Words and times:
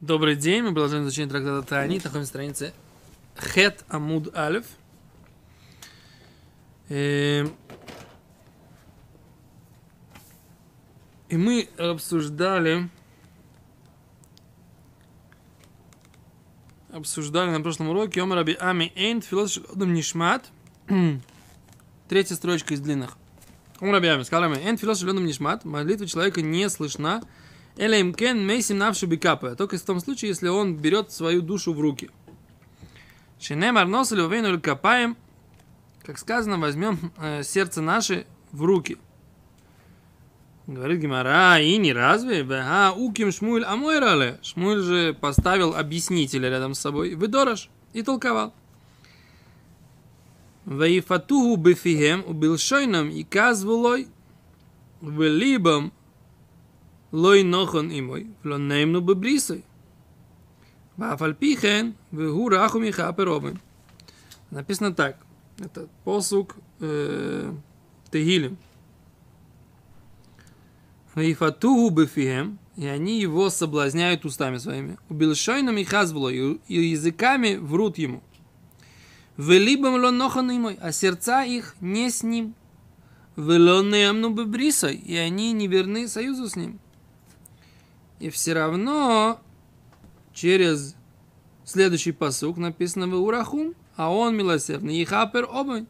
Добрый 0.00 0.34
день, 0.34 0.62
мы 0.62 0.72
продолжаем 0.72 1.04
изучение 1.04 1.28
трактата 1.28 1.60
Тани, 1.60 1.96
находимся 1.96 2.18
на 2.18 2.24
странице 2.24 2.72
Хет 3.36 3.84
Амуд 3.90 4.34
Алиф. 4.34 4.64
Эм, 6.88 7.54
И 11.28 11.36
мы 11.36 11.68
обсуждали 11.76 12.88
обсуждали 16.90 17.50
на 17.50 17.60
прошлом 17.60 17.90
уроке 17.90 18.22
Омар 18.22 18.38
Раби 18.38 18.56
Ами 18.58 18.94
Эйн 18.96 19.20
Философ 19.20 19.76
Нишмат. 19.76 20.48
Третья 22.08 22.36
строчка 22.36 22.72
из 22.72 22.80
длинных. 22.80 23.18
Омар 23.80 23.96
Раби 23.96 24.08
Ами 24.08 24.22
сказал 24.22 24.50
Эйн 24.54 24.78
Философ 24.78 25.12
Нишмат. 25.12 25.66
Молитва 25.66 26.06
человека 26.06 26.40
не 26.40 26.70
слышна. 26.70 27.20
Элеймкен 27.76 28.46
мейсим 28.46 28.78
навши 28.78 29.06
бикапа. 29.06 29.56
Только 29.56 29.78
в 29.78 29.82
том 29.82 30.00
случае, 30.00 30.30
если 30.30 30.48
он 30.48 30.76
берет 30.76 31.12
свою 31.12 31.40
душу 31.42 31.72
в 31.72 31.80
руки. 31.80 32.10
Шинемар 33.40 33.86
носили 33.86 34.20
увейну 34.20 34.60
капаем. 34.60 35.16
Как 36.04 36.18
сказано, 36.18 36.58
возьмем 36.58 37.12
э, 37.18 37.42
сердце 37.42 37.80
наше 37.80 38.26
в 38.52 38.64
руки. 38.64 38.98
Говорит 40.66 41.00
Гимара, 41.00 41.58
и 41.58 41.76
не 41.78 41.92
разве? 41.92 42.46
А, 42.50 42.92
уким 42.92 43.32
шмуэль 43.32 43.64
амойрале. 43.64 44.38
Шмуэль 44.42 44.82
же 44.82 45.14
поставил 45.14 45.74
объяснителя 45.74 46.48
рядом 46.48 46.74
с 46.74 46.80
собой. 46.80 47.14
Выдорож. 47.14 47.68
И 47.92 48.02
толковал. 48.02 48.54
Ваифатуху 50.64 51.56
бефихем 51.56 52.22
убил 52.26 52.56
шойном 52.56 53.10
и 53.10 53.24
казвулой 53.24 54.06
в 55.00 55.22
либом 55.22 55.92
лой 57.12 57.42
нохон 57.42 57.90
имой, 57.90 58.28
вло 58.42 58.58
неймну 58.58 59.00
бебрисой. 59.00 59.64
Вафальпихен 60.96 61.94
вегу 62.10 62.48
раху 62.48 62.78
миха 62.78 63.12
перобы. 63.12 63.56
Написано 64.50 64.92
так. 64.92 65.16
Это 65.58 65.88
посук 66.04 66.56
э, 66.80 67.52
Тегилем. 68.10 68.58
Ваифатуху 71.14 71.90
бефием, 71.90 72.58
и 72.76 72.86
они 72.86 73.20
его 73.20 73.50
соблазняют 73.50 74.24
устами 74.24 74.58
своими. 74.58 74.96
Убилшойном 75.08 75.76
и 75.78 75.84
хазвло, 75.84 76.30
и 76.30 76.58
языками 76.68 77.56
врут 77.56 77.98
ему. 77.98 78.22
Велибам 79.36 79.94
ло 79.94 80.10
нохан 80.10 80.50
имой, 80.50 80.78
а 80.80 80.92
сердца 80.92 81.44
их 81.44 81.74
не 81.80 82.10
с 82.10 82.22
ним. 82.22 82.54
Велонеамну 83.36 84.30
бебрисой, 84.30 84.96
и 84.96 85.16
они 85.16 85.52
не 85.52 85.66
верны 85.66 86.08
союзу 86.08 86.48
с 86.48 86.56
ним. 86.56 86.78
И 88.20 88.28
все 88.28 88.52
равно 88.52 89.40
через 90.34 90.94
следующий 91.64 92.12
посук 92.12 92.58
написано 92.58 93.08
в 93.08 93.14
Урахум, 93.14 93.74
а 93.96 94.12
он 94.12 94.36
милосердный. 94.36 94.98
И 94.98 95.04
хапер 95.04 95.48
обой. 95.50 95.86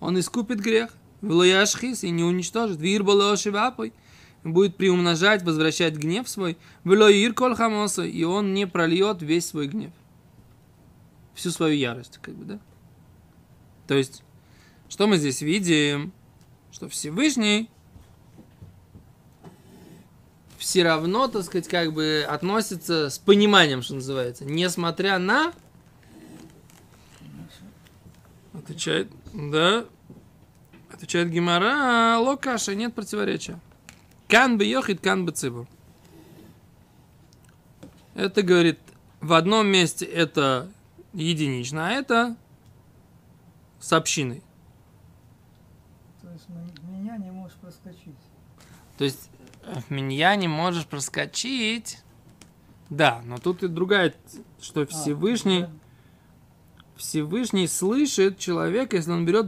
Он 0.00 0.18
искупит 0.18 0.60
грех. 0.60 0.90
Влояшхис 1.20 2.04
и 2.04 2.10
не 2.10 2.24
уничтожит. 2.24 2.80
Вирбалоши 2.80 3.50
вапой. 3.50 3.92
Будет 4.44 4.76
приумножать, 4.76 5.42
возвращать 5.42 5.94
гнев 5.94 6.28
свой. 6.28 6.56
Влоир 6.84 7.34
кол 7.34 7.54
хамоса. 7.54 8.04
И 8.04 8.24
он 8.24 8.54
не 8.54 8.66
прольет 8.66 9.20
весь 9.20 9.46
свой 9.46 9.66
гнев. 9.68 9.92
Всю 11.34 11.50
свою 11.50 11.76
ярость, 11.76 12.18
как 12.22 12.34
бы, 12.34 12.44
да? 12.44 12.60
То 13.86 13.94
есть, 13.94 14.22
что 14.88 15.06
мы 15.06 15.18
здесь 15.18 15.42
видим? 15.42 16.12
Что 16.70 16.88
Всевышний 16.88 17.70
все 20.58 20.82
равно, 20.82 21.28
так 21.28 21.44
сказать, 21.44 21.68
как 21.68 21.92
бы 21.92 22.26
относится 22.28 23.08
с 23.08 23.18
пониманием, 23.18 23.80
что 23.80 23.94
называется, 23.94 24.44
несмотря 24.44 25.18
на... 25.18 25.52
Отвечает, 28.52 29.08
да, 29.32 29.86
отвечает 30.92 31.30
Гимара, 31.30 32.18
локаша, 32.18 32.74
нет 32.74 32.92
противоречия. 32.92 33.58
Кан 34.26 34.58
бы 34.58 34.64
йохит, 34.64 35.00
кан 35.00 35.24
бы 35.24 35.32
цибу. 35.32 35.66
Это, 38.14 38.42
говорит, 38.42 38.80
в 39.20 39.32
одном 39.32 39.68
месте 39.68 40.04
это 40.04 40.68
единично, 41.14 41.88
а 41.88 41.92
это 41.92 42.36
с 43.78 43.92
общиной. 43.92 44.42
То 46.20 46.30
есть 46.32 46.48
меня 46.82 47.16
не 47.16 47.30
можешь 47.30 47.56
проскочить. 47.58 48.16
То 48.98 49.04
есть 49.04 49.27
меня 49.88 50.34
не 50.36 50.48
можешь 50.48 50.86
проскочить. 50.86 51.98
Да, 52.90 53.20
но 53.24 53.38
тут 53.38 53.62
и 53.62 53.68
другая, 53.68 54.14
что 54.60 54.86
Всевышний, 54.86 55.64
А, 55.64 55.70
Всевышний 56.96 57.66
слышит 57.66 58.38
человека, 58.38 58.96
если 58.96 59.12
он 59.12 59.24
берет 59.26 59.46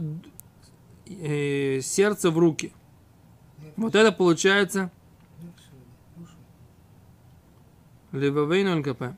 э, 1.07 1.81
сердце 1.81 2.29
в 2.29 2.37
руки. 2.37 2.73
Вот 3.75 3.95
это 3.95 4.11
получается 4.11 4.91
Ливавейну 8.11 8.79
ЛКП. 8.79 9.15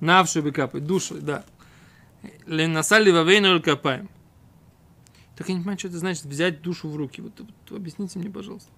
Навши 0.00 0.40
бекапы, 0.40 0.80
душу, 0.80 1.20
да. 1.20 1.44
Ленаса 2.46 2.98
ливавейну 2.98 3.56
ЛКП. 3.56 4.08
Так 5.36 5.48
я 5.48 5.54
не 5.54 5.60
понимаю, 5.60 5.78
что 5.78 5.88
это 5.88 5.98
значит 5.98 6.24
взять 6.24 6.62
душу 6.62 6.88
в 6.88 6.96
руки. 6.96 7.20
Вот, 7.20 7.38
вот 7.38 7.76
объясните 7.76 8.18
мне, 8.18 8.30
пожалуйста. 8.30 8.70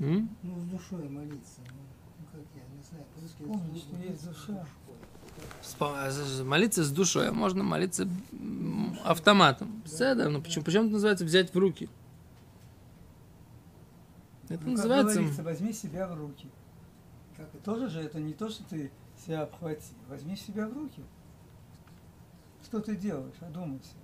М? 0.00 0.28
Ну, 0.42 0.58
с 0.60 0.64
душой 0.64 1.08
молиться. 1.08 1.60
Ну, 1.68 1.82
ну, 2.18 2.26
как 2.32 2.42
я, 2.54 2.62
не 2.76 2.82
знаю, 2.82 3.04
по-русски 3.14 3.78
что 3.78 3.96
есть 3.96 4.26
душа. 4.26 4.66
Спа- 5.62 6.10
з- 6.10 6.42
Молиться 6.44 6.82
с 6.84 6.90
душой, 6.90 7.28
а 7.28 7.32
можно 7.32 7.62
молиться 7.62 8.08
автоматом. 9.04 9.82
Все, 9.84 10.14
да, 10.14 10.28
но 10.28 10.40
почему, 10.40 10.64
почему 10.64 10.84
это 10.84 10.92
называется 10.94 11.24
взять 11.24 11.54
в 11.54 11.58
руки? 11.58 11.88
Это 14.44 14.54
Ну, 14.54 14.58
как 14.58 14.66
называется... 14.68 15.14
говорится, 15.16 15.42
возьми 15.42 15.72
себя 15.72 16.06
в 16.08 16.14
руки. 16.18 16.48
Как? 17.36 17.48
Тоже 17.62 17.88
же 17.88 18.00
это 18.00 18.18
не 18.20 18.32
то, 18.32 18.48
что 18.48 18.64
ты 18.64 18.90
себя 19.24 19.42
обхвати. 19.42 19.92
Возьми 20.08 20.34
себя 20.36 20.66
в 20.66 20.72
руки. 20.72 21.02
Что 22.64 22.80
ты 22.80 22.96
делаешь? 22.96 23.36
Одумайся. 23.40 23.94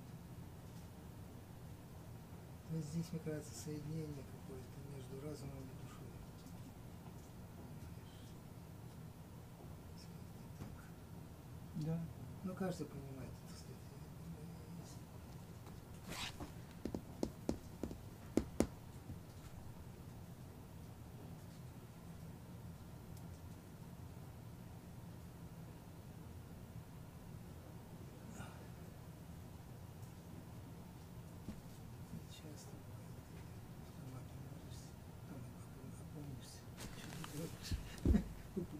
Ну, 2.69 2.81
здесь, 2.81 3.05
мне 3.11 3.21
кажется, 3.23 3.51
соединение 3.53 4.23
какое-то 4.31 4.95
между 4.95 5.15
разумом 5.27 5.57
и 5.63 5.85
душой. 5.85 6.07
Да. 11.85 11.99
Ну, 12.43 12.53
каждый 12.55 12.87
понимает 12.87 13.29
это, 13.45 13.53
кстати. 13.53 13.75
Это 32.13 32.33
часто 32.33 32.69
бывает. 32.71 33.43
Сама 33.97 34.19
поможешься, 34.31 34.89
потом 35.29 35.51
опом- 35.57 36.01
опомнишься. 36.01 36.61
Что 38.53 38.61
ты 38.61 38.77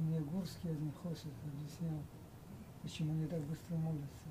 делаешь? 0.00 0.31
Гурский 0.42 0.70
один 0.70 0.90
Хосик 1.00 1.30
объяснял, 1.46 2.02
почему 2.82 3.12
они 3.12 3.26
так 3.26 3.40
быстро 3.42 3.76
молятся. 3.76 4.26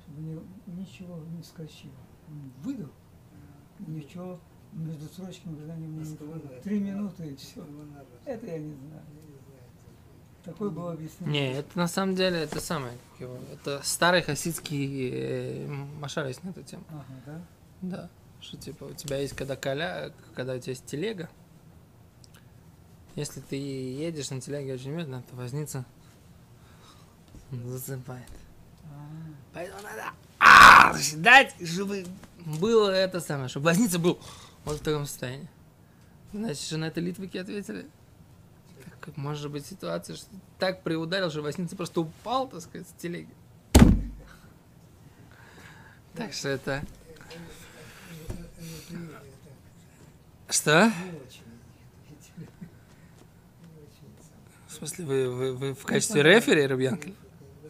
Чтобы 0.00 0.20
ни- 0.22 0.80
ничего 0.80 1.18
не 1.34 1.42
вскочило. 1.42 1.90
Он 2.28 2.52
выдал, 2.62 2.90
ничего 3.80 4.38
между 4.72 5.06
строчками 5.06 5.56
когда 5.56 5.74
не 5.74 5.88
не 5.88 6.16
Три 6.62 6.78
минуты 6.78 7.26
и 7.26 7.34
все. 7.34 7.66
Это 8.24 8.46
я 8.46 8.58
не 8.58 8.74
знаю. 8.74 9.02
Я 9.12 9.22
не 9.22 9.38
знаю. 9.38 9.64
Такое 10.44 10.70
было 10.70 10.92
объяснение. 10.92 11.32
Не, 11.32 11.58
это 11.58 11.76
на 11.76 11.88
самом 11.88 12.14
деле 12.14 12.38
это 12.38 12.60
самое, 12.60 12.96
как 13.10 13.20
его, 13.22 13.36
это 13.52 13.80
старый 13.82 14.22
хасидский 14.22 15.10
э, 15.12 15.66
машар 15.98 16.28
есть 16.28 16.44
на 16.44 16.50
эту 16.50 16.62
тему. 16.62 16.84
Ага, 16.90 17.04
да? 17.26 17.40
Да. 17.82 18.10
Что 18.40 18.56
типа 18.56 18.84
у 18.84 18.94
тебя 18.94 19.16
есть 19.16 19.34
когда 19.34 19.56
коля, 19.56 20.12
когда 20.36 20.54
у 20.54 20.58
тебя 20.60 20.70
есть 20.70 20.86
телега, 20.86 21.28
если 23.16 23.40
ты 23.40 23.56
едешь 23.56 24.30
на 24.30 24.40
телеге 24.40 24.74
очень 24.74 24.90
медленно, 24.90 25.22
то 25.22 25.36
возница 25.36 25.84
засыпает. 27.50 28.28
А, 28.84 29.06
Поэтому 29.52 29.82
надо 29.82 30.12
а, 30.38 30.94
дать, 31.16 31.54
чтобы 31.66 32.06
было 32.44 32.90
это 32.90 33.20
самое, 33.20 33.48
чтобы 33.48 33.66
возница 33.66 33.98
был 33.98 34.18
вот 34.64 34.80
в 34.80 34.82
таком 34.82 35.06
состоянии. 35.06 35.48
Значит, 36.32 36.68
же 36.68 36.78
на 36.78 36.86
это 36.86 37.00
литвики 37.00 37.36
ответили. 37.36 37.86
Как 39.00 39.16
может 39.16 39.50
быть 39.50 39.66
ситуация, 39.66 40.16
что 40.16 40.26
так 40.58 40.82
приударил, 40.82 41.30
что 41.30 41.42
возница 41.42 41.76
просто 41.76 42.00
упал, 42.00 42.48
так 42.48 42.62
сказать, 42.62 42.88
с 42.88 42.92
телеги. 43.00 43.34
Так 46.14 46.32
что 46.32 46.48
это... 46.48 46.82
Что? 50.48 50.84
Не 50.84 51.18
очень. 51.18 51.42
видите 52.10 52.32
ли. 52.36 52.46
Не 53.62 53.82
очень 53.82 54.14
сам. 54.20 54.38
В 54.68 54.71
смысле, 54.88 55.04
вы, 55.04 55.30
вы, 55.30 55.52
вы 55.54 55.74
в 55.74 55.84
качестве 55.84 56.22
рефери, 56.22 56.66
Рубьянкель? 56.66 57.14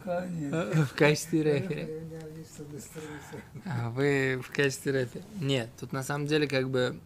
Конечно. 0.03 0.85
В 0.85 0.93
качестве 0.95 1.43
рефери. 1.43 1.87
А 3.65 3.89
вы 3.89 4.41
в 4.43 4.51
качестве 4.51 4.91
рефери. 4.91 5.23
Нет, 5.39 5.69
тут 5.79 5.93
на 5.93 6.03
самом 6.03 6.27
деле 6.27 6.47
как 6.47 6.69
бы 6.69 6.99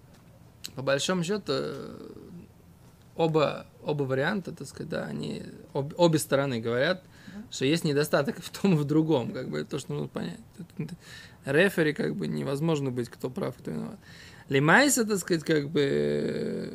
по 0.75 0.81
большому 0.81 1.23
счету 1.23 1.43
э, 1.53 2.11
оба, 3.15 3.65
оба 3.83 4.03
варианта, 4.03 4.51
так 4.51 4.67
сказать, 4.67 4.89
да, 4.89 5.05
они 5.05 5.43
об- 5.73 5.93
обе 5.97 6.19
стороны 6.19 6.59
говорят, 6.59 7.03
что 7.51 7.65
есть 7.65 7.83
недостаток 7.83 8.37
в 8.43 8.49
том 8.49 8.73
и 8.73 8.77
в 8.77 8.83
другом, 8.83 9.31
как 9.31 9.49
бы 9.49 9.63
то, 9.63 9.79
что 9.79 9.93
нужно 9.93 10.07
понять. 10.07 10.39
Тут 10.77 10.89
Рефери 11.45 11.93
как 11.93 12.15
бы 12.15 12.27
невозможно 12.27 12.91
быть, 12.91 13.09
кто 13.09 13.29
прав, 13.29 13.55
кто 13.55 13.71
виноват. 13.71 13.99
Лимайса, 14.49 15.05
так 15.05 15.17
сказать, 15.19 15.43
как 15.43 15.69
бы 15.69 15.81
э, 15.81 16.71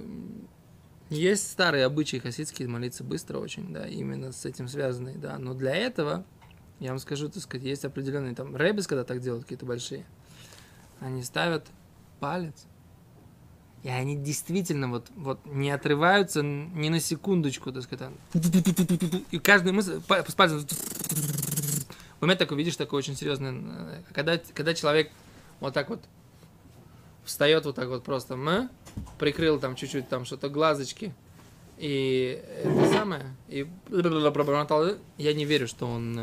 есть 1.12 1.50
старые 1.50 1.84
обычаи 1.84 2.16
хасидские 2.16 2.68
молиться 2.68 3.04
быстро 3.04 3.38
очень, 3.38 3.72
да, 3.72 3.86
именно 3.86 4.32
с 4.32 4.44
этим 4.44 4.68
связанные, 4.68 5.16
да. 5.16 5.38
Но 5.38 5.54
для 5.54 5.74
этого, 5.74 6.24
я 6.80 6.90
вам 6.90 6.98
скажу, 6.98 7.28
так 7.28 7.42
сказать, 7.42 7.66
есть 7.66 7.84
определенные 7.84 8.34
там 8.34 8.56
рэбис, 8.56 8.86
когда 8.86 9.04
так 9.04 9.20
делают, 9.20 9.44
какие-то 9.44 9.66
большие, 9.66 10.04
они 11.00 11.22
ставят 11.22 11.66
палец, 12.20 12.66
и 13.82 13.88
они 13.88 14.16
действительно 14.16 14.88
вот, 14.88 15.08
вот 15.16 15.40
не 15.44 15.70
отрываются 15.70 16.42
ни 16.42 16.88
на 16.88 17.00
секундочку, 17.00 17.72
так 17.72 17.82
сказать. 17.82 18.12
И 19.30 19.38
каждый 19.38 19.72
мысль, 19.72 20.00
с 20.00 20.34
пальцем 20.34 20.66
в 22.18 22.24
момент 22.24 22.38
такой, 22.38 22.56
видишь, 22.56 22.76
такой 22.76 23.00
очень 23.00 23.16
серьезный, 23.16 23.50
э, 23.52 24.02
когда, 24.12 24.40
когда 24.54 24.74
человек 24.74 25.10
вот 25.58 25.74
так 25.74 25.90
вот 25.90 26.04
встает 27.24 27.64
вот 27.64 27.76
так 27.76 27.88
вот 27.88 28.02
просто, 28.02 28.34
м, 28.34 28.70
прикрыл 29.18 29.58
там 29.58 29.74
чуть-чуть 29.76 30.08
там 30.08 30.24
что-то 30.24 30.48
глазочки, 30.48 31.14
и 31.78 32.42
это 32.64 32.92
самое, 32.92 33.34
и 33.48 33.66
пробормотал, 33.88 34.96
я 35.18 35.32
не 35.34 35.44
верю, 35.44 35.66
что 35.66 35.86
он 35.86 36.20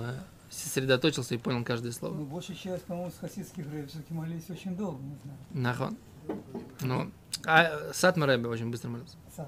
сосредоточился 0.50 1.36
и 1.36 1.38
понял 1.38 1.64
каждое 1.64 1.92
слово. 1.92 2.16
Ну, 2.16 2.26
большая 2.26 2.58
часть, 2.58 2.84
по-моему, 2.86 3.12
с 3.12 3.20
хасидских 3.20 3.66
все-таки 3.88 4.14
молились 4.14 4.50
очень 4.50 4.76
долго, 4.76 5.02
не 5.04 5.18
знаю. 5.24 5.38
Нахон. 5.52 5.98
Ну, 6.82 7.12
а 7.46 7.92
Сатма 7.94 8.26
Рэбе 8.26 8.48
очень 8.48 8.70
быстро 8.70 8.90
молился. 8.90 9.16
Сам, 9.36 9.48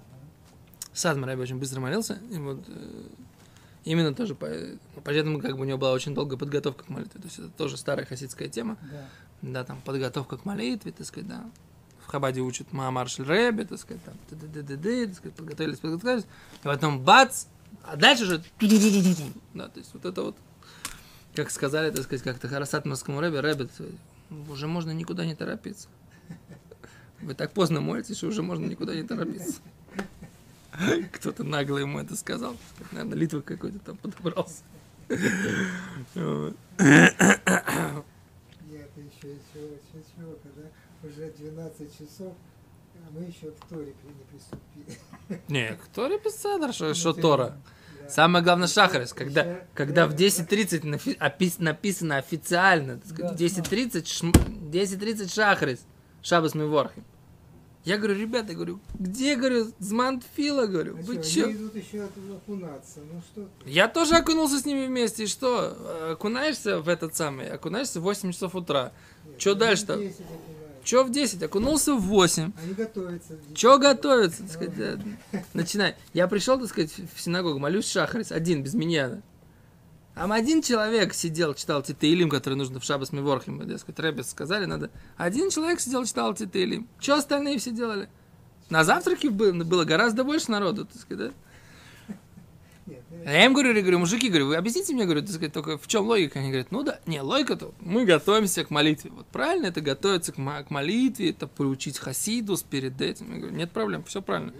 Сатма 0.93 1.27
Рэбе 1.27 1.41
очень 1.43 1.57
быстро 1.57 1.79
молился, 1.79 2.19
и 2.31 2.37
вот 2.37 2.59
именно 3.83 4.13
тоже, 4.13 4.35
по, 4.35 4.47
поэтому 5.03 5.39
как 5.39 5.55
бы 5.55 5.61
у 5.61 5.63
него 5.65 5.77
была 5.77 5.91
очень 5.91 6.13
долгая 6.13 6.37
подготовка 6.37 6.83
к 6.83 6.89
молитве, 6.89 7.19
то 7.19 7.27
есть 7.27 7.39
это 7.39 7.49
тоже 7.49 7.77
старая 7.77 8.05
хасидская 8.05 8.47
тема, 8.47 8.77
да. 8.91 9.05
Да, 9.41 9.63
там 9.63 9.81
подготовка 9.81 10.37
к 10.37 10.45
молитве, 10.45 10.91
так 10.91 11.05
сказать, 11.05 11.27
да. 11.29 11.43
В 12.05 12.07
Хабаде 12.07 12.41
учат 12.41 12.73
Маамаршель 12.73 13.25
Рэбе, 13.25 13.65
так 13.65 13.79
сказать, 13.79 14.03
там, 14.03 14.15
ды-ды-ды-ды-ды, 14.29 15.07
так 15.07 15.15
сказать, 15.15 15.35
подготовились, 15.35 15.79
подготовились, 15.79 16.25
и 16.61 16.63
потом 16.63 16.99
бац, 16.99 17.45
а 17.83 17.95
дальше 17.95 18.23
уже, 18.23 18.43
да, 19.53 19.67
то 19.69 19.79
есть 19.79 19.93
вот 19.93 20.05
это 20.05 20.21
вот, 20.23 20.37
как 21.35 21.51
сказали, 21.51 21.91
так 21.91 22.03
сказать, 22.03 22.23
как-то 22.23 22.47
Харасатмарскому 22.47 23.19
Рэбе, 23.19 23.39
Рэбе, 23.39 23.65
так 23.65 23.73
сказать, 23.73 23.95
уже 24.49 24.67
можно 24.67 24.91
никуда 24.91 25.25
не 25.25 25.35
торопиться. 25.35 25.87
Вы 27.21 27.35
так 27.35 27.51
поздно 27.51 27.81
молитесь, 27.81 28.17
что 28.17 28.27
уже 28.27 28.41
можно 28.41 28.65
никуда 28.65 28.95
не 28.95 29.03
торопиться. 29.03 29.61
Кто-то 31.13 31.43
нагло 31.43 31.77
ему 31.77 31.99
это 31.99 32.15
сказал. 32.15 32.55
Наверное, 32.91 33.17
Литва 33.17 33.41
какой-то 33.41 33.79
там 33.79 33.97
подобрался. 33.97 34.63
Еще, 39.23 39.65
еще 39.65 40.03
чего, 40.15 40.35
когда 40.41 40.67
уже 41.03 41.31
12 41.31 41.91
часов, 41.97 42.33
а 42.95 43.09
мы 43.11 43.23
еще 43.25 43.51
к 43.51 43.65
Торе 43.69 43.93
не 44.03 44.23
приступили. 44.31 45.41
Не, 45.47 45.75
кто 45.85 46.07
репетиционер, 46.07 46.73
что, 46.73 46.93
что 46.93 47.13
Ну, 47.13 47.21
Тора? 47.21 47.57
да. 48.01 48.09
Самое 48.09 48.43
главное 48.43 48.67
шахарис, 48.67 49.13
когда, 49.13 49.41
Еще- 49.41 49.67
когда 49.75 50.07
в 50.07 50.11
да, 50.11 50.15
10.30 50.17 50.83
нафи- 50.85 51.17
опис- 51.17 51.59
написано 51.61 52.17
официально, 52.17 52.97
так 52.97 53.05
сказать, 53.07 53.31
в 53.33 53.35
Да, 53.35 53.37
10.30 53.37 54.05
шм- 54.07 54.69
10.30 54.71 55.31
шахарис, 55.31 55.85
шабас 56.23 56.53
ворхим. 56.55 57.03
Я 57.83 57.97
говорю, 57.97 58.19
ребята, 58.19 58.53
говорю, 58.53 58.79
где, 58.99 59.35
говорю, 59.35 59.71
Змантфила, 59.79 60.67
говорю, 60.67 60.97
А 60.99 61.01
вы 61.01 61.23
чё? 61.23 61.45
Они 61.45 61.53
идут 61.53 61.75
еще 61.75 62.03
окунаться, 62.03 62.99
ну 63.11 63.19
что 63.21 63.47
ты? 63.63 63.69
Я 63.69 63.87
тоже 63.87 64.17
окунулся 64.17 64.59
с 64.59 64.65
ними 64.65 64.85
вместе, 64.85 65.23
и 65.23 65.27
что? 65.27 66.11
Окунаешься 66.11 66.79
в 66.79 66.87
этот 66.89 67.15
самый, 67.15 67.49
окунаешься 67.49 67.99
в 67.99 68.03
8 68.03 68.33
часов 68.33 68.53
утра. 68.55 68.91
Они 69.49 69.59
дальше-то? 69.59 69.97
10 69.97 70.19
окунаются. 70.19 70.51
Чё 70.83 71.03
в 71.03 71.11
10? 71.11 71.43
Окунулся 71.43 71.93
в 71.95 72.01
8. 72.01 72.51
Они 72.63 72.73
готовятся. 72.73 73.33
Чё 73.53 73.77
готовиться, 73.77 74.43
так 74.43 74.51
сказать, 74.51 74.77
да. 74.77 75.43
начинай. 75.53 75.95
Я 76.13 76.27
пришел, 76.27 76.59
так 76.59 76.69
сказать, 76.69 76.91
в 77.15 77.21
синагогу, 77.21 77.59
молюсь 77.59 77.89
шахарис, 77.89 78.31
один, 78.31 78.63
без 78.63 78.73
меня. 78.73 79.21
Там 80.15 80.31
один 80.31 80.61
человек 80.61 81.13
сидел, 81.13 81.53
читал 81.53 81.81
Титеилим, 81.81 82.29
который 82.29 82.55
нужно 82.55 82.79
в 82.79 82.83
Шабас 82.83 83.11
Миворхим, 83.11 83.67
так 83.67 83.79
сказать, 83.79 83.99
Рэббис 83.99 84.29
сказали, 84.29 84.65
надо. 84.65 84.89
Один 85.17 85.49
человек 85.49 85.79
сидел, 85.79 86.05
читал 86.05 86.33
Титеилим. 86.33 86.87
Что 86.99 87.15
остальные 87.15 87.59
все 87.59 87.71
делали? 87.71 88.09
На 88.69 88.83
завтраке 88.83 89.29
было, 89.29 89.51
было 89.51 89.85
гораздо 89.85 90.23
больше 90.23 90.51
народу, 90.51 90.85
так 90.85 91.01
сказать, 91.01 91.27
да? 91.29 91.33
А 93.25 93.31
я 93.31 93.45
им 93.45 93.53
говорю, 93.53 93.73
я 93.73 93.81
говорю, 93.81 93.99
мужики, 93.99 94.29
говорю, 94.29 94.47
вы 94.47 94.55
объясните 94.55 94.93
мне, 94.93 95.05
говорю, 95.05 95.25
сказать, 95.27 95.53
только 95.53 95.77
в 95.77 95.87
чем 95.87 96.05
логика? 96.05 96.39
Они 96.39 96.49
говорят, 96.49 96.71
ну 96.71 96.83
да, 96.83 96.99
не, 97.05 97.21
логика-то, 97.21 97.73
мы 97.79 98.05
готовимся 98.05 98.63
к 98.63 98.71
молитве. 98.71 99.11
Вот 99.11 99.27
правильно 99.27 99.67
это 99.67 99.81
готовиться 99.81 100.31
к, 100.31 100.35
к 100.35 100.69
молитве, 100.69 101.29
это 101.29 101.47
приучить 101.47 101.99
хасидус 101.99 102.63
перед 102.63 102.99
этим. 102.99 103.31
Я 103.33 103.39
говорю, 103.39 103.55
нет 103.55 103.71
проблем, 103.71 104.03
все 104.03 104.21
правильно. 104.21 104.53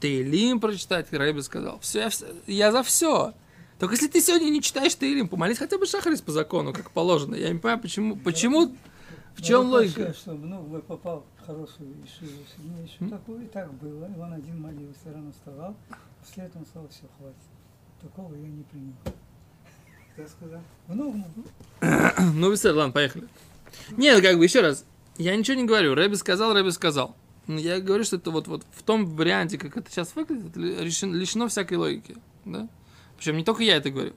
Тейлим 0.00 0.60
прочитать, 0.60 1.12
Рэбби 1.12 1.40
сказал. 1.40 1.78
Все, 1.80 2.00
я, 2.00 2.10
я 2.46 2.72
за 2.72 2.82
все. 2.82 3.34
Только 3.78 3.94
если 3.94 4.08
ты 4.08 4.20
сегодня 4.20 4.50
не 4.50 4.62
читаешь 4.62 4.94
Тейлим, 4.94 5.28
помолись 5.28 5.58
хотя 5.58 5.78
бы 5.78 5.86
шахарис 5.86 6.20
по 6.20 6.32
закону, 6.32 6.72
как 6.72 6.90
положено. 6.90 7.34
Я 7.34 7.50
не 7.50 7.58
понимаю, 7.58 7.80
почему, 7.80 8.16
почему, 8.16 8.74
в 9.34 9.42
чем 9.42 9.64
Ну, 9.64 9.70
логика? 9.70 10.12
Чтобы, 10.12 10.46
ну, 10.46 10.82
попал 10.82 11.24
в 11.36 11.46
хорошую 11.46 11.94
ишиву. 12.04 12.42
Ну, 12.58 12.82
еще 12.82 13.10
такое 13.10 13.42
и 13.42 13.46
так 13.46 13.72
было. 13.74 14.06
И 14.06 14.18
он 14.18 14.32
один 14.32 14.60
молился, 14.60 15.12
рано 15.12 15.32
вставал. 15.32 15.76
После 16.20 16.44
этого 16.44 16.60
он 16.62 16.66
сказал, 16.66 16.88
все, 16.88 17.02
хватит. 17.18 17.36
Такого 18.00 18.34
я 18.34 18.48
не 18.48 18.62
принял. 18.64 18.94
Кто 20.14 20.26
сказал? 20.28 20.60
Ну, 20.88 21.24
Ну, 22.34 22.50
без 22.50 22.64
ладно, 22.64 22.92
поехали. 22.92 23.26
Нет, 23.96 24.22
как 24.22 24.38
бы, 24.38 24.44
еще 24.44 24.60
раз, 24.60 24.84
я 25.18 25.36
ничего 25.36 25.56
не 25.56 25.64
говорю. 25.64 25.94
Рэбби 25.94 26.14
сказал, 26.14 26.52
Рэбби 26.54 26.70
сказал. 26.70 27.16
Я 27.46 27.80
говорю, 27.80 28.04
что 28.04 28.16
это 28.16 28.30
вот, 28.30 28.48
вот 28.48 28.64
в 28.72 28.82
том 28.82 29.04
варианте, 29.04 29.58
как 29.58 29.76
это 29.76 29.90
сейчас 29.90 30.14
выглядит, 30.16 30.56
лишено, 30.56 31.14
лишено 31.14 31.48
всякой 31.48 31.76
логики. 31.76 32.16
Да? 32.44 32.68
Причем 33.16 33.36
не 33.36 33.44
только 33.44 33.62
я 33.62 33.76
это 33.76 33.90
говорю. 33.90 34.14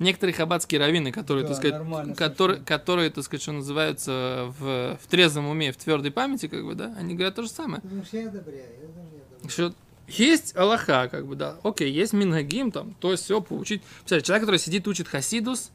Некоторые 0.00 0.34
хаббатские 0.34 0.80
раввины, 0.80 1.12
которые, 1.12 1.46
Да, 1.46 1.54
так 1.54 1.58
сказать, 1.58 2.16
которые, 2.16 2.60
которые, 2.60 3.10
так 3.10 3.22
сказать, 3.22 3.42
что 3.42 3.52
называются 3.52 4.52
в, 4.58 4.98
в 5.00 5.06
трезвом 5.08 5.46
уме, 5.46 5.72
в 5.72 5.76
твердой 5.76 6.10
памяти, 6.10 6.48
как 6.48 6.64
бы, 6.64 6.74
да, 6.74 6.94
они 6.98 7.14
говорят 7.14 7.34
то 7.34 7.42
же 7.42 7.50
самое. 7.50 7.82
Потому 7.82 8.02
что 8.04 8.16
я 8.16 8.28
одобряю, 8.28 8.64
я 8.80 8.88
одобряю. 8.88 9.48
Что 9.48 9.74
есть 10.08 10.56
Аллаха, 10.56 11.08
как 11.10 11.26
бы, 11.26 11.36
да. 11.36 11.56
Окей, 11.62 11.92
есть 11.92 12.14
Мингагим, 12.14 12.72
там, 12.72 12.94
то 12.98 13.12
есть 13.12 13.24
все 13.24 13.40
поучить. 13.42 13.82
Представляете, 13.82 14.26
человек, 14.26 14.42
который 14.44 14.58
сидит, 14.58 14.88
учит 14.88 15.06
Хасидус, 15.06 15.70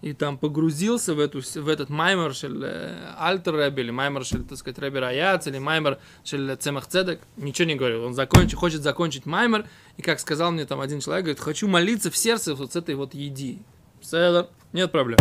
и 0.00 0.12
там 0.12 0.38
погрузился 0.38 1.14
в, 1.14 1.20
эту, 1.20 1.40
в 1.40 1.68
этот 1.68 1.88
маймер 1.88 2.34
шель 2.34 2.62
э, 2.62 3.14
Альтер 3.18 3.54
Рэбби, 3.54 3.80
или 3.80 3.90
маймер 3.90 4.24
шель, 4.24 4.44
так 4.44 4.56
сказать, 4.58 4.78
Рэбби 4.78 4.98
Раяц, 4.98 5.46
или 5.46 5.58
маймер 5.58 5.98
шель 6.24 6.56
Цемах 6.56 6.86
Цедек, 6.86 7.20
ничего 7.36 7.66
не 7.66 7.74
говорил. 7.74 8.04
Он 8.04 8.14
закончит, 8.14 8.58
хочет 8.58 8.82
закончить 8.82 9.26
маймер, 9.26 9.66
и 9.96 10.02
как 10.02 10.20
сказал 10.20 10.52
мне 10.52 10.66
там 10.66 10.80
один 10.80 11.00
человек, 11.00 11.24
говорит, 11.24 11.40
хочу 11.40 11.66
молиться 11.66 12.10
в 12.10 12.16
сердце 12.16 12.54
вот 12.54 12.72
с 12.72 12.76
этой 12.76 12.94
вот 12.94 13.14
еди. 13.14 13.60
Седер, 14.00 14.48
нет 14.72 14.92
проблем. 14.92 15.18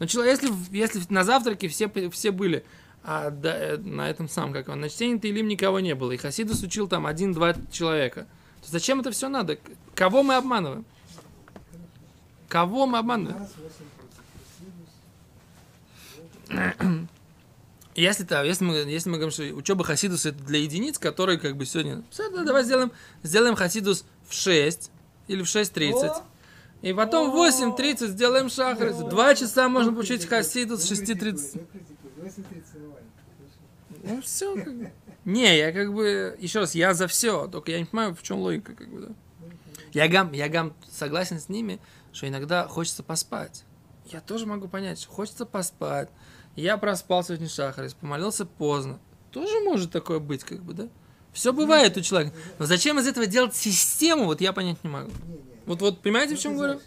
Но 0.00 0.06
человек, 0.06 0.42
если, 0.42 0.76
если 0.76 1.00
на 1.08 1.22
завтраке 1.24 1.68
все, 1.68 1.90
все 2.10 2.30
были, 2.32 2.64
а 3.04 3.30
да, 3.30 3.56
э, 3.56 3.76
на 3.78 4.10
этом 4.10 4.28
самом, 4.28 4.52
как 4.52 4.68
он, 4.68 4.80
на 4.80 4.88
чтении 4.88 5.18
Таилим 5.18 5.46
никого 5.46 5.78
не 5.80 5.94
было, 5.94 6.12
и 6.12 6.16
Хасидус 6.16 6.62
учил 6.62 6.88
там 6.88 7.06
один-два 7.06 7.54
человека, 7.70 8.26
то 8.62 8.70
зачем 8.70 9.00
это 9.00 9.12
все 9.12 9.28
надо? 9.28 9.58
Кого 9.94 10.24
мы 10.24 10.34
обманываем? 10.34 10.84
Кого 12.48 12.86
мы 12.86 12.98
обманываем? 12.98 13.46
Нас 16.48 16.74
8 16.78 17.08
Если, 17.94 18.64
мы, 18.64 18.74
если 18.74 19.10
мы 19.10 19.16
говорим, 19.16 19.32
что 19.32 19.42
учеба 19.54 19.84
Хасидус 19.84 20.24
это 20.26 20.38
для 20.44 20.60
единиц, 20.60 20.98
которые 20.98 21.38
как 21.38 21.56
бы 21.56 21.66
сегодня... 21.66 22.02
Давай 22.44 22.62
сделаем, 22.64 22.92
сделаем 23.22 23.56
Хасидус 23.56 24.04
в 24.28 24.34
6 24.34 24.90
или 25.26 25.42
в 25.42 25.46
6.30. 25.46 25.92
О! 25.92 26.22
И 26.82 26.92
потом 26.92 27.32
в 27.32 27.34
8.30 27.34 28.06
сделаем 28.08 28.48
шахрис. 28.48 28.96
Два 28.96 29.34
часа 29.34 29.68
можно 29.68 29.92
получить 29.92 30.26
Хасидус 30.26 30.84
с 30.84 30.92
6.30. 30.92 31.60
8.30 32.18 32.36
нормально. 32.74 33.08
Ну 34.04 34.22
все, 34.22 34.54
как. 34.54 34.74
Не, 35.24 35.58
я 35.58 35.72
как 35.72 35.92
бы, 35.92 36.36
еще 36.38 36.60
раз, 36.60 36.74
я 36.74 36.94
за 36.94 37.06
все, 37.06 37.48
только 37.48 37.72
я 37.72 37.80
не 37.80 37.84
понимаю, 37.84 38.14
в 38.14 38.22
чем 38.22 38.38
логика, 38.38 38.74
как 38.74 38.88
бы, 38.88 39.00
да. 39.00 39.08
Я 39.92 40.08
гам, 40.08 40.32
я 40.32 40.48
гам 40.48 40.72
согласен 40.90 41.40
с 41.40 41.48
ними, 41.48 41.80
что 42.12 42.28
иногда 42.28 42.66
хочется 42.68 43.02
поспать. 43.02 43.64
Я 44.10 44.20
тоже 44.20 44.46
могу 44.46 44.68
понять, 44.68 45.00
что 45.00 45.10
хочется 45.10 45.44
поспать. 45.44 46.08
Я 46.56 46.78
проспал 46.78 47.22
сегодня 47.22 47.48
шахарис, 47.48 47.94
помолился 47.94 48.46
поздно. 48.46 48.98
Тоже 49.30 49.60
может 49.60 49.92
такое 49.92 50.18
быть, 50.18 50.44
как 50.44 50.62
бы, 50.62 50.72
да? 50.74 50.88
Все 51.32 51.52
бывает 51.52 51.96
у 51.96 52.00
человека. 52.00 52.34
Но 52.58 52.66
зачем 52.66 52.98
из 52.98 53.06
этого 53.06 53.26
делать 53.26 53.54
систему, 53.54 54.24
вот 54.24 54.40
я 54.40 54.52
понять 54.52 54.82
не 54.82 54.90
могу. 54.90 55.10
Вот, 55.66 55.80
вот, 55.82 56.00
понимаете, 56.00 56.34
в 56.34 56.38
Ну, 56.38 56.42
чем 56.42 56.52
ты 56.52 56.58
говорю? 56.58 56.80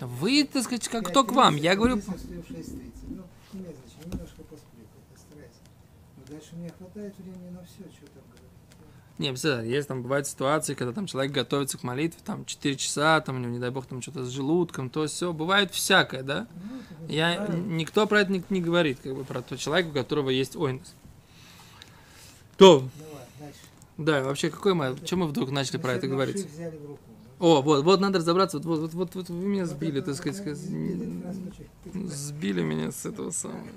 Вы, 0.00 0.44
так 0.44 0.64
сказать, 0.64 0.88
как 0.88 1.06
кто 1.06 1.24
к 1.24 1.32
вам. 1.32 1.54
30, 1.54 1.64
Я 1.64 1.76
говорю, 1.76 1.94
обычно 1.94 2.18
сплю 2.18 2.42
в 2.42 2.50
6.30. 2.50 2.94
Ну, 3.08 3.22
дальше 6.28 6.48
у 6.52 6.56
меня 6.56 6.70
хватает 6.76 7.14
времени 7.18 7.50
на 7.50 7.64
все, 7.64 7.84
что 7.96 8.06
там. 8.12 8.33
Не, 9.16 9.28
представляете, 9.28 9.72
есть 9.72 9.86
там 9.86 10.02
бывают 10.02 10.26
ситуации, 10.26 10.74
когда 10.74 10.92
там 10.92 11.06
человек 11.06 11.30
готовится 11.30 11.78
к 11.78 11.84
молитве, 11.84 12.20
там 12.24 12.44
4 12.44 12.76
часа, 12.76 13.20
там 13.20 13.36
у 13.36 13.38
него, 13.38 13.52
не 13.52 13.60
дай 13.60 13.70
бог, 13.70 13.86
там 13.86 14.02
что-то 14.02 14.24
с 14.24 14.30
желудком, 14.30 14.90
то 14.90 15.06
все, 15.06 15.32
бывает 15.32 15.70
всякое, 15.70 16.24
да? 16.24 16.48
Ну, 16.54 16.82
вот 16.98 17.10
Я, 17.10 17.46
никто 17.46 18.08
про 18.08 18.22
это 18.22 18.32
не, 18.32 18.42
не 18.50 18.60
говорит, 18.60 18.98
как 19.00 19.14
бы, 19.14 19.24
про 19.24 19.40
того 19.40 19.56
человека, 19.56 19.90
у 19.90 19.92
которого 19.92 20.30
есть 20.30 20.56
ойнес. 20.56 20.94
То, 22.56 22.88
Давай, 23.96 24.22
да, 24.22 24.24
вообще, 24.24 24.50
какой 24.50 24.74
мы, 24.74 24.96
чем 25.04 25.20
мы 25.20 25.28
вдруг 25.28 25.52
начали 25.52 25.76
про 25.76 25.92
это 25.92 26.08
говорить? 26.08 26.48
О, 27.38 27.62
вот, 27.62 27.84
вот 27.84 28.00
надо 28.00 28.18
разобраться, 28.18 28.58
вот, 28.58 28.80
вот, 28.80 28.94
вот, 28.94 29.14
вот 29.14 29.28
вы 29.28 29.46
меня 29.46 29.64
Вот 29.64 29.70
сбили, 29.70 29.98
это 30.00 30.14
так 30.14 30.16
сказать, 30.16 30.42
вот, 30.42 32.10
сбили 32.10 32.62
меня 32.62 32.90
с 32.90 33.06
этого 33.06 33.30
самого, 33.30 33.68